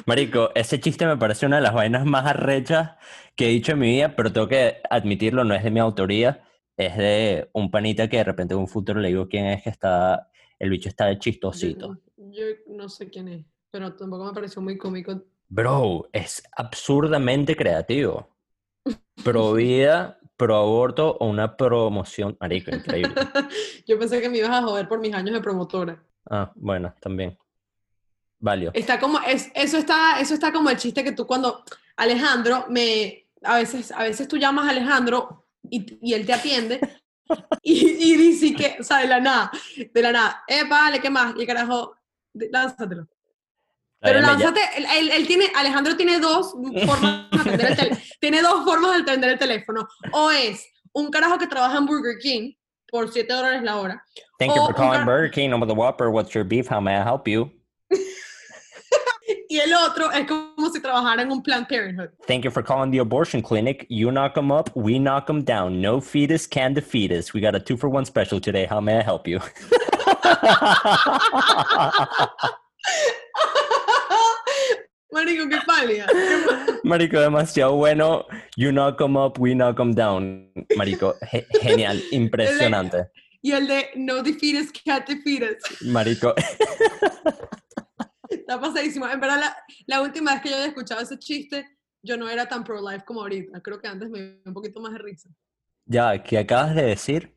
Marico, 0.06 0.50
ese 0.54 0.80
chiste 0.80 1.06
me 1.06 1.16
parece 1.16 1.46
una 1.46 1.56
de 1.56 1.62
las 1.62 1.74
vainas 1.74 2.04
más 2.04 2.26
arrechas 2.26 2.96
que 3.34 3.46
he 3.46 3.50
dicho 3.50 3.72
en 3.72 3.78
mi 3.78 3.88
vida, 3.88 4.14
pero 4.14 4.32
tengo 4.32 4.48
que 4.48 4.78
admitirlo, 4.90 5.44
no 5.44 5.54
es 5.54 5.64
de 5.64 5.70
mi 5.70 5.80
autoría, 5.80 6.44
es 6.76 6.96
de 6.96 7.48
un 7.52 7.70
panita 7.70 8.08
que 8.08 8.18
de 8.18 8.24
repente 8.24 8.54
en 8.54 8.60
un 8.60 8.68
futuro 8.68 9.00
le 9.00 9.08
digo 9.08 9.28
quién 9.28 9.46
es 9.46 9.62
que 9.62 9.70
está, 9.70 10.30
el 10.58 10.70
bicho 10.70 10.88
está 10.88 11.06
de 11.06 11.18
chistosito. 11.18 11.98
Yo, 12.16 12.46
yo 12.46 12.54
no 12.68 12.88
sé 12.88 13.08
quién 13.08 13.28
es, 13.28 13.46
pero 13.70 13.94
tampoco 13.94 14.26
me 14.26 14.32
pareció 14.32 14.60
muy 14.60 14.76
cómico. 14.76 15.22
Bro, 15.48 16.08
es 16.12 16.42
absurdamente 16.52 17.56
creativo. 17.56 18.28
Pro 19.24 19.54
vida, 19.54 20.19
pro 20.40 20.56
aborto 20.56 21.18
o 21.20 21.26
una 21.28 21.54
promoción. 21.54 22.34
Marico, 22.40 22.74
increíble. 22.74 23.14
Yo 23.86 23.98
pensé 23.98 24.22
que 24.22 24.30
me 24.30 24.38
ibas 24.38 24.50
a 24.50 24.62
joder 24.62 24.88
por 24.88 24.98
mis 24.98 25.12
años 25.12 25.34
de 25.34 25.40
promotora. 25.42 26.02
Ah, 26.30 26.50
bueno, 26.54 26.94
también. 26.98 27.36
Valio. 28.38 28.70
Está 28.72 28.98
como, 28.98 29.20
es, 29.20 29.52
eso, 29.54 29.76
está, 29.76 30.18
eso 30.18 30.32
está 30.32 30.50
como 30.50 30.70
el 30.70 30.78
chiste 30.78 31.04
que 31.04 31.12
tú 31.12 31.26
cuando 31.26 31.62
Alejandro 31.94 32.64
me, 32.70 33.28
a 33.42 33.58
veces, 33.58 33.92
a 33.92 34.04
veces 34.04 34.26
tú 34.28 34.38
llamas 34.38 34.66
a 34.66 34.70
Alejandro 34.70 35.44
y, 35.68 35.98
y 36.00 36.14
él 36.14 36.24
te 36.24 36.32
atiende 36.32 36.80
y, 37.62 38.12
y 38.12 38.16
dice 38.16 38.54
que, 38.54 38.76
o 38.80 38.82
sea, 38.82 39.00
de 39.00 39.08
la 39.08 39.20
nada, 39.20 39.52
de 39.92 40.02
la 40.02 40.10
nada, 40.10 40.42
eh, 40.48 40.64
vale, 40.66 41.00
¿qué 41.00 41.10
más? 41.10 41.34
Y 41.36 41.42
el 41.42 41.46
carajo, 41.46 41.96
lánzatelo. 42.32 43.06
Pero 44.00 44.20
lánzate, 44.20 44.60
él, 44.76 44.86
él- 44.98 45.10
él 45.10 45.26
tiene, 45.26 45.46
Alejandro 45.56 45.96
tiene 45.96 46.18
dos 46.20 46.52
formas 46.86 47.30
de 47.30 47.38
atender 47.40 47.66
el 47.70 47.76
teléfono. 47.76 48.00
tiene 48.20 48.42
dos 48.42 48.64
formas 48.64 48.96
de 48.96 49.02
atender 49.02 49.30
el 49.30 49.38
teléfono. 49.38 49.88
O 50.12 50.30
es 50.30 50.66
un 50.92 51.10
carajo 51.10 51.38
que 51.38 51.46
trabaja 51.46 51.76
en 51.78 51.86
Burger 51.86 52.16
King 52.20 52.52
por 52.90 53.12
7 53.12 53.32
dólares 53.32 53.62
la 53.62 53.76
hora. 53.76 54.02
Thank 54.38 54.54
you 54.56 54.64
for 54.64 54.74
calling 54.74 55.04
Burger 55.04 55.30
King. 55.30 55.50
I'm 55.52 55.60
the 55.66 55.74
Whopper. 55.74 56.10
What's 56.10 56.34
your 56.34 56.44
beef? 56.44 56.66
How 56.68 56.80
may 56.80 56.96
I 56.96 57.02
help 57.02 57.28
you? 57.28 57.50
Y 59.48 59.58
el 59.58 59.72
otro 59.74 60.10
es 60.12 60.26
como 60.26 60.70
si 60.72 60.80
trabajara 60.80 61.22
en 61.22 61.30
un 61.32 61.42
Planned 61.42 61.68
Parenthood. 61.68 62.10
Thank 62.26 62.44
you 62.44 62.50
for 62.52 62.62
calling 62.62 62.90
the 62.92 62.98
abortion 62.98 63.42
clinic. 63.42 63.84
You 63.88 64.10
knock 64.12 64.34
them 64.34 64.50
up, 64.52 64.70
we 64.76 64.98
knock 64.98 65.26
them 65.26 65.42
down. 65.42 65.80
No 65.80 66.00
fetus 66.00 66.46
can 66.48 66.72
defeat 66.72 67.10
us. 67.12 67.32
We 67.34 67.40
got 67.40 67.54
a 67.56 67.60
two 67.60 67.76
for 67.76 67.88
one 67.88 68.04
special 68.04 68.40
today. 68.40 68.64
How 68.66 68.80
may 68.80 68.98
I 68.98 69.02
help 69.02 69.26
you? 69.28 69.40
Marico, 75.24 75.48
qué 75.48 75.58
pálida. 75.66 76.06
Marico, 76.84 77.20
demasiado 77.20 77.74
bueno. 77.76 78.26
You 78.56 78.70
knock 78.72 78.98
them 78.98 79.16
up, 79.16 79.38
we 79.38 79.54
knock 79.54 79.76
them 79.76 79.92
down. 79.94 80.50
Marico, 80.76 81.14
ge- 81.30 81.46
genial, 81.60 82.02
impresionante. 82.10 83.10
Y 83.42 83.52
el 83.52 83.66
de 83.66 83.90
No 83.96 84.22
defeates, 84.22 84.70
cat 84.84 85.06
defeates. 85.08 85.62
Marico, 85.86 86.34
Está 88.28 88.60
pasadísimo. 88.60 89.08
En 89.08 89.20
verdad, 89.20 89.40
la, 89.40 89.56
la 89.86 90.02
última 90.02 90.32
vez 90.32 90.42
que 90.42 90.48
yo 90.50 90.54
había 90.56 90.68
escuchado 90.68 91.00
ese 91.00 91.18
chiste, 91.18 91.66
yo 92.02 92.16
no 92.16 92.28
era 92.28 92.48
tan 92.48 92.64
pro-life 92.64 93.04
como 93.04 93.20
ahorita. 93.22 93.60
Creo 93.60 93.80
que 93.80 93.88
antes 93.88 94.08
me 94.08 94.18
dio 94.20 94.40
un 94.46 94.54
poquito 94.54 94.80
más 94.80 94.92
de 94.92 94.98
risa. 94.98 95.28
ya, 95.86 96.22
¿qué 96.22 96.38
acabas 96.38 96.74
de 96.74 96.82
decir? 96.82 97.34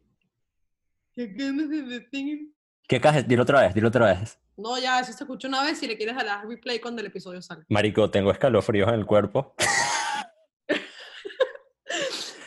¿Qué- 1.16 1.34
qué 1.36 1.52
me 1.52 1.64
decían? 1.66 2.54
¿Qué 2.88 2.98
acabas 2.98 3.18
de 3.18 3.24
Dilo 3.24 3.44
otra 3.44 3.62
vez, 3.62 3.74
dilo 3.74 3.88
otra 3.88 4.08
vez. 4.14 4.38
No, 4.58 4.78
ya, 4.78 5.00
eso 5.00 5.14
se 5.14 5.24
escuchó 5.24 5.48
una 5.48 5.64
vez. 5.64 5.80
Si 5.80 5.88
le 5.88 5.98
quieres 5.98 6.16
dar 6.16 6.48
replay 6.48 6.80
cuando 6.80 7.02
el 7.02 7.08
episodio 7.08 7.42
salga. 7.42 7.66
Marico, 7.70 8.10
tengo 8.10 8.32
escalofríos 8.32 8.88
en 8.90 8.96
el 8.96 9.06
cuerpo. 9.06 9.56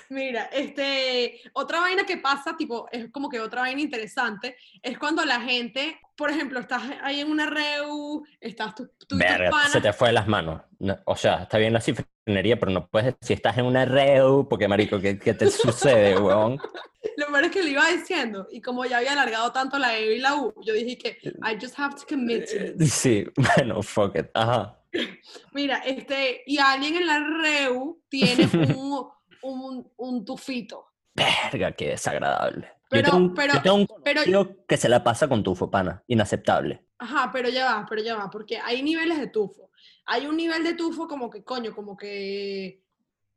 Mira, 0.08 0.44
este, 0.52 1.40
otra 1.52 1.80
vaina 1.80 2.04
que 2.04 2.18
pasa, 2.18 2.56
tipo, 2.56 2.88
es 2.92 3.10
como 3.10 3.28
que 3.28 3.40
otra 3.40 3.62
vaina 3.62 3.80
interesante, 3.80 4.56
es 4.80 4.98
cuando 4.98 5.24
la 5.24 5.40
gente, 5.40 6.00
por 6.16 6.30
ejemplo, 6.30 6.60
estás 6.60 6.82
ahí 7.02 7.20
en 7.20 7.30
una 7.30 7.46
reu, 7.46 8.24
estás 8.40 8.74
tú, 8.74 8.86
tú 8.86 9.04
y 9.04 9.08
tus 9.08 9.18
Verga, 9.18 9.50
panas, 9.50 9.72
se 9.72 9.80
te 9.80 9.92
fue 9.92 10.08
de 10.08 10.14
las 10.14 10.28
manos. 10.28 10.62
No, 10.78 10.96
o 11.06 11.16
sea, 11.16 11.42
está 11.42 11.58
bien 11.58 11.72
la 11.72 11.80
cifrinería, 11.80 12.15
pero 12.26 12.72
no 12.72 12.88
puedes 12.88 13.14
si 13.20 13.32
estás 13.32 13.56
en 13.58 13.66
una 13.66 13.84
reu, 13.84 14.48
porque 14.48 14.66
marico, 14.66 15.00
¿qué, 15.00 15.18
qué 15.18 15.32
te 15.32 15.48
sucede, 15.48 16.18
weón? 16.18 16.58
lo 17.16 17.26
peor 17.28 17.44
es 17.44 17.50
que 17.52 17.62
le 17.62 17.70
iba 17.70 17.86
diciendo, 17.88 18.48
y 18.50 18.60
como 18.60 18.84
ya 18.84 18.98
había 18.98 19.12
alargado 19.12 19.52
tanto 19.52 19.78
la 19.78 19.96
E 19.96 20.16
y 20.16 20.18
la 20.18 20.34
U, 20.34 20.52
yo 20.62 20.74
dije 20.74 20.98
que 20.98 21.18
I 21.22 21.56
just 21.60 21.78
have 21.78 21.94
to 21.94 22.02
commit 22.08 22.46
to 22.50 22.56
it. 22.56 22.82
Sí, 22.82 23.24
bueno, 23.56 23.80
fuck 23.82 24.16
it. 24.16 24.26
Ajá. 24.34 24.76
Mira, 25.52 25.78
este, 25.86 26.42
y 26.46 26.58
alguien 26.58 26.96
en 26.96 27.06
la 27.06 27.20
reu 27.20 28.02
tiene 28.08 28.48
un, 28.74 29.06
un, 29.42 29.92
un 29.96 30.24
tufito. 30.24 30.86
Verga, 31.14 31.72
qué 31.72 31.90
desagradable. 31.90 32.72
Pero- 32.90 33.06
yo 33.06 33.12
tengo, 33.12 33.34
pero- 33.34 33.54
yo 33.54 33.62
tengo 33.62 33.76
un 33.76 33.88
pero- 34.02 34.66
que 34.66 34.76
se 34.76 34.88
la 34.88 35.04
pasa 35.04 35.28
con 35.28 35.44
tufo, 35.44 35.70
pana. 35.70 36.02
Inaceptable. 36.08 36.84
Ajá, 36.98 37.30
pero 37.32 37.48
ya 37.50 37.66
va, 37.66 37.86
pero 37.88 38.02
ya 38.02 38.16
va, 38.16 38.30
porque 38.30 38.58
hay 38.58 38.82
niveles 38.82 39.18
de 39.20 39.28
tufo. 39.28 39.70
Hay 40.06 40.26
un 40.26 40.36
nivel 40.36 40.62
de 40.64 40.74
tufo 40.74 41.06
como 41.08 41.28
que, 41.28 41.42
coño, 41.44 41.74
como 41.74 41.96
que 41.96 42.82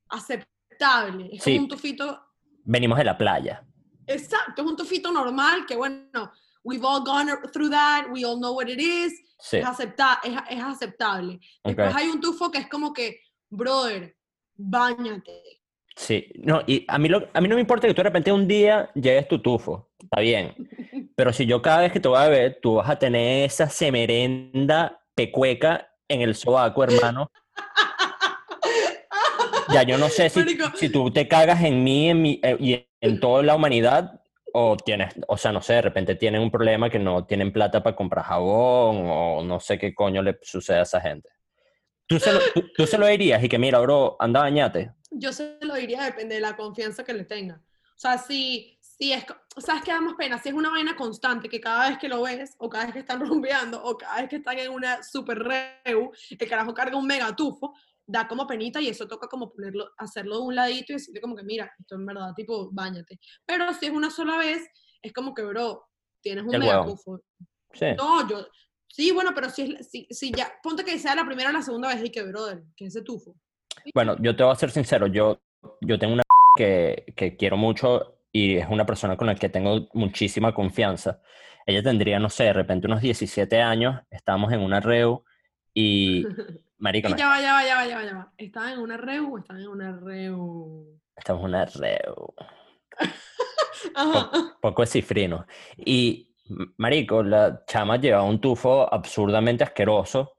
aceptable. 0.09 1.29
Es 1.33 1.43
Sí. 1.43 1.51
como 1.55 1.63
un 1.63 1.69
tufito, 1.69 2.21
Venimos 2.63 2.97
de 2.97 3.03
la 3.05 3.17
playa. 3.17 3.65
exacto, 4.05 4.61
es 4.61 4.67
un 4.67 4.75
tufito 4.75 5.11
normal 5.11 5.65
que, 5.65 5.75
bueno, 5.75 6.31
we've 6.63 6.85
all 6.85 7.03
gone 7.03 7.31
through 7.51 7.69
that, 7.71 8.05
we 8.11 8.23
all 8.25 8.37
know 8.37 8.53
what 8.55 8.67
it 8.67 8.79
is, 8.79 9.13
Sí. 9.39 9.57
es, 9.57 9.65
acepta 9.65 10.19
es, 10.23 10.33
es 10.49 10.61
aceptable. 10.63 11.39
Después 11.63 11.89
ok. 11.89 11.95
hay 11.97 12.07
un 12.09 12.19
tufo 12.21 12.51
que 12.51 12.59
es 12.59 12.67
como 12.67 12.93
que, 12.93 13.21
brother, 13.49 14.15
bañate. 14.55 15.41
Sí, 15.95 16.31
no, 16.43 16.61
y 16.67 16.85
a 16.87 16.97
mí, 16.97 17.09
lo, 17.09 17.27
a 17.33 17.41
mí 17.41 17.47
no 17.47 17.55
me 17.55 17.61
importa 17.61 17.87
que 17.87 17.93
tú 17.93 17.99
de 17.99 18.03
repente 18.09 18.31
un 18.31 18.47
día 18.47 18.89
llegues 18.95 19.27
tu 19.27 19.41
tufo, 19.41 19.89
está 19.99 20.21
bien. 20.21 20.53
Pero 21.15 21.33
si 21.33 21.45
yo 21.45 21.61
cada 21.61 21.81
vez 21.81 21.91
que 21.91 21.99
te 21.99 22.07
voy 22.07 22.19
a 22.19 22.29
ver, 22.29 22.59
tú 22.61 22.75
vas 22.75 22.89
a 22.89 22.97
tener 22.99 23.45
esa 23.45 23.69
semerenda 23.69 25.01
pecueca 25.15 25.88
en 26.09 26.21
el 26.21 26.35
sobaco, 26.35 26.83
hermano. 26.83 27.31
Ya 29.71 29.83
yo 29.83 29.97
no 29.99 30.09
sé 30.09 30.29
si, 30.29 30.43
si 30.75 30.89
tú 30.89 31.11
te 31.11 31.27
cagas 31.27 31.63
en 31.63 31.83
mí, 31.83 32.09
en 32.09 32.21
mi- 32.21 32.39
eh, 32.43 32.57
y 32.59 32.87
en 33.01 33.19
toda 33.19 33.43
la 33.43 33.55
humanidad, 33.55 34.19
o 34.51 34.75
tienes, 34.75 35.13
o 35.27 35.37
sea, 35.37 35.51
no 35.51 35.61
sé, 35.61 35.73
de 35.73 35.83
repente 35.83 36.15
tienen 36.15 36.41
un 36.41 36.49
problema 36.49 36.89
que 36.89 36.97
no 36.97 37.25
tienen 37.25 37.53
plata 37.53 37.83
para 37.83 37.95
comprar 37.95 38.25
jabón, 38.25 39.05
o 39.07 39.43
no 39.43 39.59
sé 39.59 39.77
qué 39.77 39.93
coño 39.93 40.23
le 40.23 40.39
sucede 40.41 40.79
a 40.79 40.83
esa 40.83 40.99
gente. 40.99 41.29
Tú 42.07 42.19
se 42.19 42.33
lo, 42.33 42.39
tú, 42.53 42.63
tú 42.75 42.87
se 42.87 42.97
lo 42.97 43.05
dirías 43.05 43.43
y 43.43 43.47
que 43.47 43.59
mira, 43.59 43.77
bro, 43.79 44.17
anda, 44.19 44.39
bañate. 44.39 44.91
Yo 45.11 45.31
se 45.31 45.59
lo 45.61 45.75
diría, 45.75 46.03
depende 46.03 46.35
de 46.35 46.41
la 46.41 46.55
confianza 46.55 47.03
que 47.03 47.13
le 47.13 47.25
tenga. 47.25 47.61
O 47.95 47.99
sea, 48.01 48.17
si, 48.17 48.78
si 48.99 49.13
es, 49.13 49.25
¿sabes 49.57 49.81
qué 49.83 49.91
da 49.91 50.01
más 50.01 50.15
pena? 50.15 50.37
Si 50.39 50.49
es 50.49 50.55
una 50.55 50.69
vaina 50.69 50.93
constante, 50.93 51.47
que 51.47 51.61
cada 51.61 51.89
vez 51.89 51.97
que 51.97 52.09
lo 52.09 52.21
ves, 52.23 52.55
o 52.57 52.67
cada 52.67 52.85
vez 52.85 52.93
que 52.93 52.99
están 52.99 53.19
rumbeando, 53.25 53.81
o 53.81 53.97
cada 53.97 54.19
vez 54.19 54.29
que 54.29 54.35
están 54.35 54.59
en 54.59 54.71
una 54.71 55.01
super 55.03 55.39
reu, 55.39 56.11
el 56.29 56.49
carajo 56.49 56.73
carga 56.73 56.97
un 56.97 57.07
mega 57.07 57.33
tufo, 57.33 57.73
da 58.05 58.27
como 58.27 58.45
penita 58.45 58.81
y 58.81 58.89
eso 58.89 59.07
toca 59.07 59.27
como 59.27 59.51
ponerlo, 59.51 59.91
hacerlo 59.97 60.39
de 60.39 60.43
un 60.43 60.55
ladito 60.55 60.91
y 60.91 60.95
decirle 60.95 61.21
como 61.21 61.35
que, 61.35 61.43
mira, 61.43 61.71
esto 61.79 61.95
en 61.95 62.05
verdad, 62.05 62.33
tipo, 62.35 62.69
bañate. 62.73 63.19
Pero 63.45 63.73
si 63.73 63.85
es 63.85 63.91
una 63.91 64.09
sola 64.09 64.37
vez, 64.37 64.67
es 65.01 65.13
como 65.13 65.33
que, 65.33 65.43
bro, 65.43 65.87
tienes 66.21 66.43
un 66.43 66.59
mega 66.59 66.83
tufo. 66.83 67.21
Sí. 67.71 67.85
No, 67.97 68.27
yo, 68.27 68.47
sí, 68.89 69.11
bueno, 69.11 69.31
pero 69.33 69.49
si, 69.49 69.61
es, 69.61 69.89
si, 69.89 70.07
si 70.09 70.31
ya, 70.31 70.51
ponte 70.61 70.83
que 70.83 70.99
sea 70.99 71.15
la 71.15 71.25
primera 71.25 71.51
o 71.51 71.53
la 71.53 71.61
segunda 71.61 71.87
vez 71.87 72.03
y 72.03 72.11
que, 72.11 72.23
brother, 72.23 72.63
que 72.75 72.87
ese 72.87 73.01
tufo. 73.01 73.33
Bueno, 73.93 74.17
yo 74.19 74.35
te 74.35 74.43
voy 74.43 74.51
a 74.51 74.55
ser 74.55 74.71
sincero, 74.71 75.07
yo, 75.07 75.39
yo 75.79 75.97
tengo 75.97 76.15
una 76.15 76.23
que, 76.57 77.13
que 77.15 77.37
quiero 77.37 77.55
mucho 77.55 78.18
y 78.31 78.57
es 78.57 78.67
una 78.69 78.85
persona 78.85 79.17
con 79.17 79.27
la 79.27 79.35
que 79.35 79.49
tengo 79.49 79.87
muchísima 79.93 80.53
confianza. 80.53 81.21
Ella 81.65 81.83
tendría, 81.83 82.19
no 82.19 82.29
sé, 82.29 82.45
de 82.45 82.53
repente 82.53 82.87
unos 82.87 83.01
17 83.01 83.61
años, 83.61 84.01
estábamos 84.09 84.51
en 84.51 84.61
una 84.61 84.79
reu 84.79 85.23
y, 85.73 86.25
no, 86.79 86.91
ya 86.91 87.27
va, 87.27 87.41
ya 87.41 87.53
va, 87.53 87.65
ya 87.65 87.75
va, 87.75 87.85
ya 87.85 87.95
va, 87.97 88.05
ya 88.05 88.13
va. 88.13 88.33
¿Estaban 88.37 88.73
en 88.73 88.79
una 88.79 88.97
reu 88.97 89.33
o 89.33 89.37
estaban 89.37 89.61
en 89.61 89.67
una 89.67 89.99
reu? 89.99 90.99
estamos 91.15 91.41
en 91.41 91.49
una 91.49 91.65
reu, 91.65 92.33
Ajá. 93.95 94.31
poco 94.61 94.81
de 94.81 94.87
cifrino. 94.87 95.45
Y, 95.77 96.33
marico, 96.77 97.21
la 97.23 97.63
chama 97.65 97.97
llevaba 97.97 98.23
un 98.23 98.39
tufo 98.41 98.91
absurdamente 98.91 99.63
asqueroso 99.63 100.33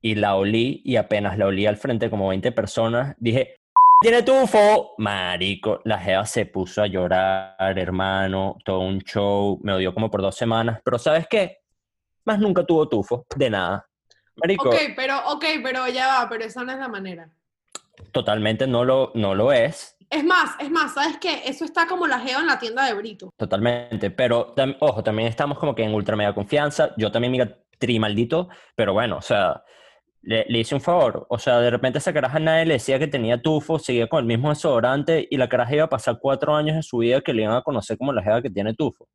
y 0.00 0.14
la 0.14 0.36
olí 0.36 0.80
y 0.84 0.96
apenas 0.96 1.36
la 1.36 1.46
olí 1.46 1.66
al 1.66 1.76
frente 1.76 2.08
como 2.08 2.28
20 2.28 2.52
personas, 2.52 3.16
dije, 3.18 3.59
tiene 4.00 4.22
tufo. 4.22 4.94
Marico, 4.98 5.80
la 5.84 5.98
jeva 5.98 6.26
se 6.26 6.46
puso 6.46 6.82
a 6.82 6.86
llorar, 6.86 7.78
hermano, 7.78 8.56
todo 8.64 8.80
un 8.80 9.00
show, 9.00 9.60
me 9.62 9.72
odió 9.72 9.94
como 9.94 10.10
por 10.10 10.22
dos 10.22 10.36
semanas, 10.36 10.80
pero 10.84 10.98
¿sabes 10.98 11.26
qué? 11.28 11.58
Más 12.24 12.38
nunca 12.38 12.64
tuvo 12.64 12.88
tufo, 12.88 13.26
de 13.36 13.50
nada. 13.50 13.86
Marico, 14.36 14.70
Ok, 14.70 14.74
pero, 14.96 15.18
ok, 15.32 15.44
pero 15.62 15.88
ya 15.88 16.06
va, 16.08 16.28
pero 16.28 16.44
esa 16.44 16.62
no 16.64 16.72
es 16.72 16.78
la 16.78 16.88
manera. 16.88 17.30
totalmente 18.12 18.66
no 18.66 18.84
lo, 18.84 19.10
no 19.14 19.34
lo 19.34 19.52
es, 19.52 19.96
Es 20.08 20.24
más, 20.24 20.54
es 20.60 20.70
más, 20.70 20.94
¿sabes 20.94 21.18
qué? 21.18 21.42
Eso 21.46 21.64
está 21.64 21.86
como 21.88 22.06
la 22.06 22.20
geo 22.20 22.38
en 22.40 22.46
la 22.46 22.58
tienda 22.60 22.84
de 22.84 22.94
Brito. 22.94 23.30
totalmente, 23.36 24.10
pero 24.10 24.54
tam- 24.54 24.76
ojo, 24.80 25.02
también 25.02 25.28
estamos 25.28 25.58
como 25.58 25.74
que 25.74 25.82
en 25.84 25.94
ultra 25.94 26.16
mega 26.16 26.34
confianza, 26.34 26.92
yo 26.96 27.10
también 27.10 27.32
mira 27.32 27.58
tri 27.78 27.98
maldito, 27.98 28.48
pero 28.74 28.92
bueno, 28.92 29.16
o 29.18 29.22
sea, 29.22 29.62
le, 30.22 30.46
hice 30.58 30.74
un 30.74 30.80
favor, 30.80 31.26
o 31.30 31.38
sea, 31.38 31.60
de 31.60 31.70
repente 31.70 31.98
esa 31.98 32.12
caraja 32.12 32.38
nadie 32.38 32.66
le 32.66 32.74
decía 32.74 32.98
que 32.98 33.06
tenía 33.06 33.40
tufo, 33.40 33.78
seguía 33.78 34.06
con 34.06 34.20
el 34.20 34.26
mismo 34.26 34.50
desodorante 34.50 35.26
y 35.30 35.36
la 35.36 35.48
caraja 35.48 35.74
iba 35.74 35.84
a 35.84 35.88
pasar 35.88 36.18
cuatro 36.20 36.54
años 36.54 36.76
de 36.76 36.82
su 36.82 36.98
vida 36.98 37.20
que 37.22 37.32
le 37.32 37.42
iban 37.42 37.56
a 37.56 37.62
conocer 37.62 37.96
como 37.96 38.12
la 38.12 38.22
jeva 38.22 38.42
que 38.42 38.50
tiene 38.50 38.74
tufo. 38.74 39.08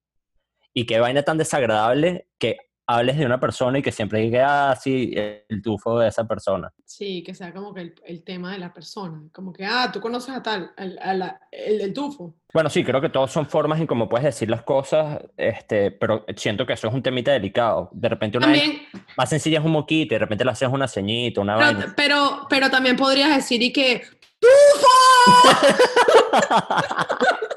Y 0.73 0.85
qué 0.85 0.99
vaina 0.99 1.23
tan 1.23 1.37
desagradable 1.37 2.27
que 2.39 2.57
hables 2.87 3.17
de 3.17 3.25
una 3.25 3.39
persona 3.39 3.79
y 3.79 3.81
que 3.81 3.91
siempre 3.91 4.19
diga, 4.19 4.71
ah, 4.71 4.75
sí, 4.75 5.11
el 5.15 5.61
tufo 5.63 5.99
de 5.99 6.07
esa 6.09 6.25
persona. 6.27 6.71
Sí, 6.85 7.23
que 7.23 7.33
sea 7.33 7.53
como 7.53 7.73
que 7.73 7.81
el, 7.81 7.95
el 8.05 8.23
tema 8.23 8.51
de 8.51 8.59
la 8.59 8.73
persona. 8.73 9.21
Como 9.33 9.51
que, 9.51 9.65
ah, 9.65 9.89
tú 9.91 9.99
conoces 9.99 10.35
a 10.35 10.43
tal, 10.43 10.71
al- 10.77 10.99
a 11.01 11.13
la- 11.13 11.39
el 11.51 11.79
del 11.79 11.93
tufo. 11.93 12.35
Bueno, 12.53 12.69
sí, 12.69 12.83
creo 12.83 13.01
que 13.01 13.09
todos 13.09 13.31
son 13.31 13.47
formas 13.47 13.79
en 13.79 13.87
cómo 13.87 14.07
puedes 14.07 14.25
decir 14.25 14.49
las 14.49 14.61
cosas, 14.61 15.19
este, 15.35 15.91
pero 15.91 16.25
siento 16.37 16.65
que 16.65 16.73
eso 16.73 16.87
es 16.87 16.93
un 16.93 17.01
temita 17.03 17.31
delicado. 17.31 17.89
De 17.91 18.07
repente 18.07 18.37
una 18.37 18.47
También, 18.47 18.83
más 19.17 19.29
sencilla 19.29 19.59
es 19.59 19.65
un 19.65 19.71
moquito 19.71 20.13
y 20.13 20.15
de 20.15 20.19
repente 20.19 20.45
le 20.45 20.51
haces 20.51 20.69
una 20.69 20.87
ceñita, 20.87 21.41
una 21.41 21.57
pero, 21.57 21.65
vaina. 21.77 21.93
pero, 21.97 22.47
pero 22.49 22.69
también 22.69 22.95
podrías 22.95 23.35
decir 23.35 23.61
y 23.63 23.73
que, 23.73 24.03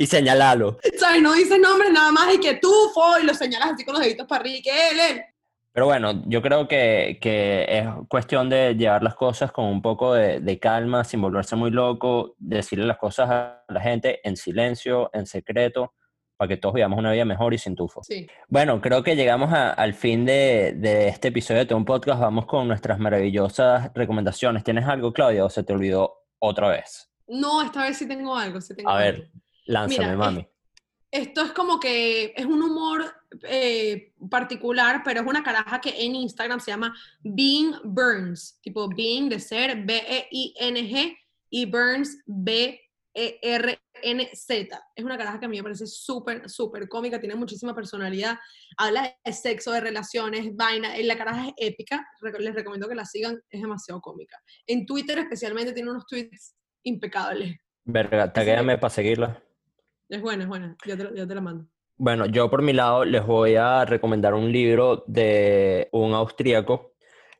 y 0.00 0.06
señalalo. 0.06 0.78
¿sabes? 0.98 1.20
No 1.22 1.34
dices 1.34 1.58
nombres 1.60 1.92
nada 1.92 2.10
más 2.10 2.34
y 2.34 2.40
que 2.40 2.54
tufo 2.54 3.18
y 3.22 3.26
lo 3.26 3.34
señalas 3.34 3.72
así 3.72 3.84
con 3.84 3.94
los 3.94 4.02
deditos 4.02 4.26
para 4.26 4.40
arriba 4.40 4.56
y 4.58 4.62
que 4.62 4.88
él, 4.90 5.00
él. 5.10 5.22
Pero 5.72 5.86
bueno, 5.86 6.22
yo 6.26 6.42
creo 6.42 6.66
que, 6.66 7.18
que 7.20 7.64
es 7.68 7.84
cuestión 8.08 8.48
de 8.48 8.74
llevar 8.74 9.02
las 9.04 9.14
cosas 9.14 9.52
con 9.52 9.66
un 9.66 9.80
poco 9.82 10.14
de, 10.14 10.40
de 10.40 10.58
calma, 10.58 11.04
sin 11.04 11.20
volverse 11.20 11.54
muy 11.54 11.70
loco, 11.70 12.34
decirle 12.38 12.86
las 12.86 12.96
cosas 12.98 13.30
a 13.30 13.62
la 13.68 13.80
gente 13.80 14.20
en 14.26 14.36
silencio, 14.36 15.10
en 15.12 15.26
secreto, 15.26 15.94
para 16.36 16.48
que 16.48 16.56
todos 16.56 16.74
vivamos 16.74 16.98
una 16.98 17.12
vida 17.12 17.24
mejor 17.24 17.54
y 17.54 17.58
sin 17.58 17.76
tufo. 17.76 18.02
Sí. 18.02 18.26
Bueno, 18.48 18.80
creo 18.80 19.04
que 19.04 19.14
llegamos 19.14 19.52
a- 19.52 19.70
al 19.70 19.94
fin 19.94 20.24
de, 20.24 20.72
de 20.76 21.06
este 21.08 21.28
episodio 21.28 21.64
de 21.64 21.74
un 21.74 21.84
Podcast. 21.84 22.20
Vamos 22.20 22.46
con 22.46 22.66
nuestras 22.66 22.98
maravillosas 22.98 23.92
recomendaciones. 23.94 24.64
¿Tienes 24.64 24.86
algo, 24.88 25.12
Claudia, 25.12 25.44
o 25.44 25.50
se 25.50 25.62
te 25.62 25.72
olvidó 25.72 26.24
otra 26.40 26.68
vez? 26.68 27.12
No, 27.28 27.62
esta 27.62 27.82
vez 27.84 27.96
sí 27.96 28.08
tengo 28.08 28.34
algo, 28.34 28.60
sí 28.60 28.74
tengo 28.74 28.90
A 28.90 28.98
algo. 28.98 29.18
ver, 29.20 29.30
lánzame, 29.70 30.08
Mira, 30.08 30.16
mami. 30.16 30.46
Esto 31.10 31.42
es 31.42 31.50
como 31.52 31.80
que 31.80 32.32
es 32.36 32.46
un 32.46 32.62
humor 32.62 33.04
eh, 33.42 34.12
particular, 34.30 35.02
pero 35.04 35.22
es 35.22 35.26
una 35.26 35.42
caraja 35.42 35.80
que 35.80 36.04
en 36.04 36.14
Instagram 36.14 36.60
se 36.60 36.70
llama 36.70 36.94
Being 37.20 37.74
Burns, 37.82 38.60
tipo 38.62 38.88
Being 38.88 39.28
de 39.28 39.40
ser 39.40 39.84
B-E-I-N-G 39.84 41.18
y 41.50 41.66
Burns 41.66 42.22
B-E-R-N-Z. 42.26 42.78
Es 44.94 45.04
una 45.04 45.18
caraja 45.18 45.40
que 45.40 45.46
a 45.46 45.48
mí 45.48 45.56
me 45.56 45.64
parece 45.64 45.88
súper, 45.88 46.48
súper 46.48 46.88
cómica, 46.88 47.18
tiene 47.18 47.34
muchísima 47.34 47.74
personalidad, 47.74 48.38
habla 48.76 49.12
de 49.24 49.32
sexo, 49.32 49.72
de 49.72 49.80
relaciones, 49.80 50.54
vaina, 50.54 50.96
eh, 50.96 51.02
la 51.02 51.18
caraja 51.18 51.48
es 51.48 51.54
épica, 51.56 52.06
les 52.38 52.54
recomiendo 52.54 52.88
que 52.88 52.94
la 52.94 53.04
sigan, 53.04 53.40
es 53.50 53.60
demasiado 53.60 54.00
cómica. 54.00 54.40
En 54.64 54.86
Twitter 54.86 55.18
especialmente 55.18 55.72
tiene 55.72 55.90
unos 55.90 56.06
tweets 56.06 56.54
impecables. 56.84 57.56
Verga, 57.84 58.32
taguéame 58.32 58.78
para 58.78 58.94
seguirla. 58.94 59.42
Es 60.10 60.20
buena, 60.20 60.42
es 60.42 60.48
buena, 60.48 60.76
ya 60.84 60.96
te, 60.96 61.08
ya 61.14 61.24
te 61.24 61.34
la 61.36 61.40
mando. 61.40 61.66
Bueno, 61.96 62.26
yo 62.26 62.50
por 62.50 62.62
mi 62.62 62.72
lado 62.72 63.04
les 63.04 63.24
voy 63.24 63.54
a 63.54 63.84
recomendar 63.84 64.34
un 64.34 64.50
libro 64.50 65.04
de 65.06 65.88
un 65.92 66.14
austríaco, 66.14 66.94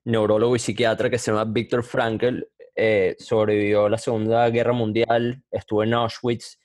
neurólogo 0.04 0.54
y 0.54 0.60
psiquiatra 0.60 1.10
que 1.10 1.18
se 1.18 1.32
llama 1.32 1.50
Viktor 1.50 1.82
Frankl. 1.82 2.44
Eh, 2.76 3.16
sobrevivió 3.18 3.88
la 3.88 3.98
Segunda 3.98 4.48
Guerra 4.50 4.72
Mundial, 4.72 5.42
estuvo 5.50 5.82
en 5.82 5.94
Auschwitz 5.94 6.60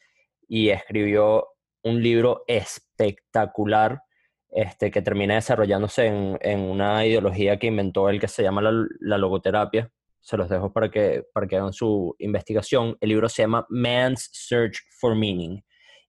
y 0.48 0.70
escribió 0.70 1.48
un 1.82 2.04
libro 2.04 2.44
espectacular 2.46 4.00
este, 4.52 4.92
que 4.92 5.02
termina 5.02 5.34
desarrollándose 5.34 6.06
en, 6.06 6.38
en 6.42 6.60
una 6.60 7.04
ideología 7.04 7.58
que 7.58 7.66
inventó 7.66 8.10
él 8.10 8.20
que 8.20 8.28
se 8.28 8.44
llama 8.44 8.62
la, 8.62 8.86
la 9.00 9.18
logoterapia. 9.18 9.92
Se 10.22 10.38
los 10.38 10.50
dejo 10.50 10.72
para 10.72 10.92
que, 10.92 11.24
para 11.34 11.48
que 11.48 11.56
hagan 11.56 11.74
su 11.74 12.16
investigación. 12.20 12.96
El 13.02 13.10
libro 13.10 13.28
se 13.28 13.42
llama 13.42 13.66
Man's 13.70 14.30
Search 14.32 14.84
for 15.00 15.16
Meaning. 15.16 15.64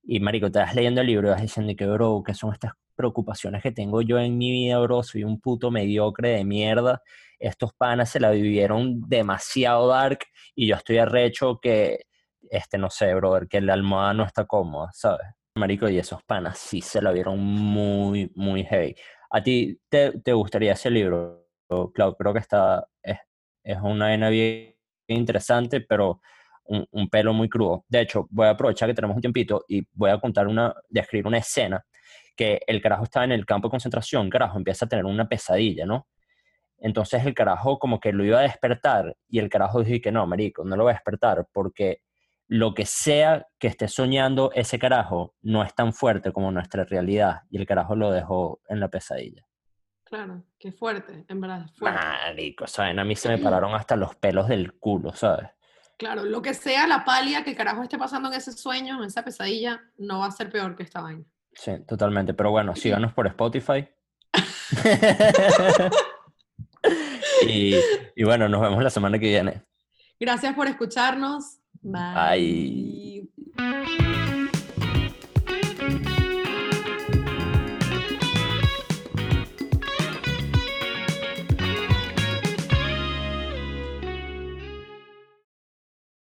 Y 0.09 0.21
marico, 0.21 0.51
te 0.53 0.61
vas 0.61 0.75
leyendo 0.75 1.01
el 1.01 1.09
libro 1.09 1.29
y 1.29 1.31
vas 1.33 1.43
diciendo 1.43 1.73
que, 1.77 1.85
bro, 1.85 2.23
¿qué 2.25 2.33
son 2.33 2.53
estas 2.53 2.75
preocupaciones 2.95 3.61
que 3.61 3.73
tengo 3.73 4.03
yo 4.03 4.21
en 4.21 4.39
mi 4.39 4.53
vida, 4.53 4.79
bro? 4.79 5.03
Soy 5.03 5.25
un 5.25 5.41
puto 5.41 5.73
mediocre 5.73 6.29
de 6.31 6.45
mierda. 6.45 7.03
Estos 7.41 7.75
panas 7.75 8.11
se 8.11 8.21
la 8.21 8.31
vivieron 8.31 9.01
demasiado 9.09 9.89
dark 9.89 10.21
y 10.55 10.69
yo 10.69 10.77
estoy 10.77 10.99
arrecho 10.99 11.59
que, 11.61 12.05
este, 12.51 12.79
no 12.79 12.89
sé, 12.89 13.13
brother, 13.15 13.49
que 13.49 13.61
la 13.61 13.75
almohada 13.75 14.15
no 14.15 14.25
está 14.25 14.45
cómoda, 14.47 14.91
¿sabes? 14.93 15.27
Marico, 15.57 15.89
y 15.89 15.99
esos 15.99 16.23
panas 16.23 16.57
sí 16.57 16.81
se 16.81 17.03
la 17.03 17.11
vieron 17.11 17.41
muy, 17.41 18.31
muy 18.37 18.63
heavy. 18.65 18.95
¿A 19.31 19.43
ti 19.43 19.81
te, 19.89 20.21
te 20.21 20.33
gustaría 20.33 20.75
ese 20.75 20.89
libro, 20.89 21.49
Clau? 21.93 22.15
Creo 22.17 22.33
que 22.33 22.39
está, 22.39 22.87
es, 23.03 23.19
es 23.65 23.79
una 23.83 24.07
vaina 24.07 24.29
bien 24.29 24.77
interesante, 25.09 25.81
pero 25.81 26.21
un, 26.69 26.87
un, 26.91 27.09
pelo 27.09 27.33
muy 27.33 27.49
crudo. 27.49 27.85
De 27.89 28.01
hecho, 28.01 28.27
voy 28.31 28.47
a 28.47 28.51
aprovechar 28.51 28.89
que 28.89 28.95
tenemos 28.95 29.17
un 29.17 29.21
tiempito 29.21 29.65
y 29.69 29.87
voy 29.93 30.11
a 30.11 30.19
contar 30.19 30.47
una, 30.47 30.75
describir 30.89 31.27
una 31.27 31.39
escena 31.39 31.85
que 32.37 32.61
el 32.67 32.81
carajo 32.83 33.05
estaba 33.05 33.25
en 33.25 33.33
el 33.33 33.47
campo 33.47 33.69
de 33.69 33.71
concentración, 33.71 34.29
carajo, 34.29 34.59
empieza 34.59 34.85
a 34.85 34.89
tener 34.89 35.05
una 35.05 35.29
pesadilla, 35.29 35.87
¿no? 35.87 36.07
Entonces 36.79 37.25
el 37.25 37.35
carajo 37.35 37.79
como 37.79 37.99
que 37.99 38.13
lo 38.13 38.25
iba 38.25 38.39
a 38.39 38.43
despertar 38.43 39.17
y 39.29 39.39
el 39.39 39.49
carajo 39.49 39.83
dijo 39.83 40.03
que 40.03 40.13
no, 40.13 40.27
marico, 40.27 40.65
no 40.65 40.77
lo 40.77 40.85
voy 40.85 40.91
a 40.91 40.95
despertar 40.95 41.47
porque 41.53 42.03
lo 42.49 42.75
que 42.75 42.85
sea 42.85 43.47
que 43.59 43.69
esté 43.69 43.89
soñando 43.89 44.53
ese 44.55 44.79
carajo 44.79 45.35
no 45.43 45.65
es 45.65 45.75
tan 45.75 45.93
fuerte 45.93 46.33
como 46.33 46.53
nuestra 46.53 46.85
realidad 46.85 47.41
y 47.51 47.59
el 47.59 47.67
carajo 47.67 47.97
lo 47.97 48.13
dejó 48.13 48.61
en 48.69 48.81
la 48.81 48.89
pesadilla. 48.89 49.47
Claro, 50.05 50.45
qué 50.59 50.71
fuerte, 50.71 51.25
en 51.27 51.41
verdad, 51.41 51.67
fuerte. 51.75 51.99
Marico, 51.99 52.67
¿saben? 52.69 53.01
A 53.01 53.05
mí 53.05 53.17
se 53.17 53.29
me 53.29 53.39
pararon 53.39 53.75
hasta 53.75 53.97
los 53.97 54.15
pelos 54.15 54.47
del 54.47 54.75
culo, 54.79 55.13
¿sabes? 55.13 55.49
Claro, 55.97 56.25
lo 56.25 56.43
que 56.43 56.53
sea 56.53 56.87
la 56.87 57.05
palia 57.05 57.43
que 57.43 57.51
el 57.51 57.57
carajo 57.57 57.83
esté 57.83 57.97
pasando 57.97 58.29
en 58.29 58.35
ese 58.35 58.53
sueño, 58.53 58.99
en 58.99 59.05
esa 59.05 59.25
pesadilla, 59.25 59.83
no 59.97 60.21
va 60.21 60.27
a 60.27 60.31
ser 60.31 60.51
peor 60.51 60.77
que 60.77 60.83
esta 60.83 61.01
vaina. 61.01 61.25
Sí, 61.55 61.73
totalmente. 61.87 62.35
Pero 62.35 62.51
bueno, 62.51 62.77
síganos 62.77 63.15
por 63.15 63.27
Spotify. 63.27 63.89
y, 67.49 67.77
y 68.15 68.25
bueno, 68.25 68.49
nos 68.49 68.61
vemos 68.61 68.83
la 68.83 68.91
semana 68.91 69.19
que 69.19 69.29
viene. 69.29 69.63
Gracias 70.21 70.55
por 70.55 70.67
escucharnos. 70.67 71.59
Bye. 71.83 73.31
Bye. 73.57 74.06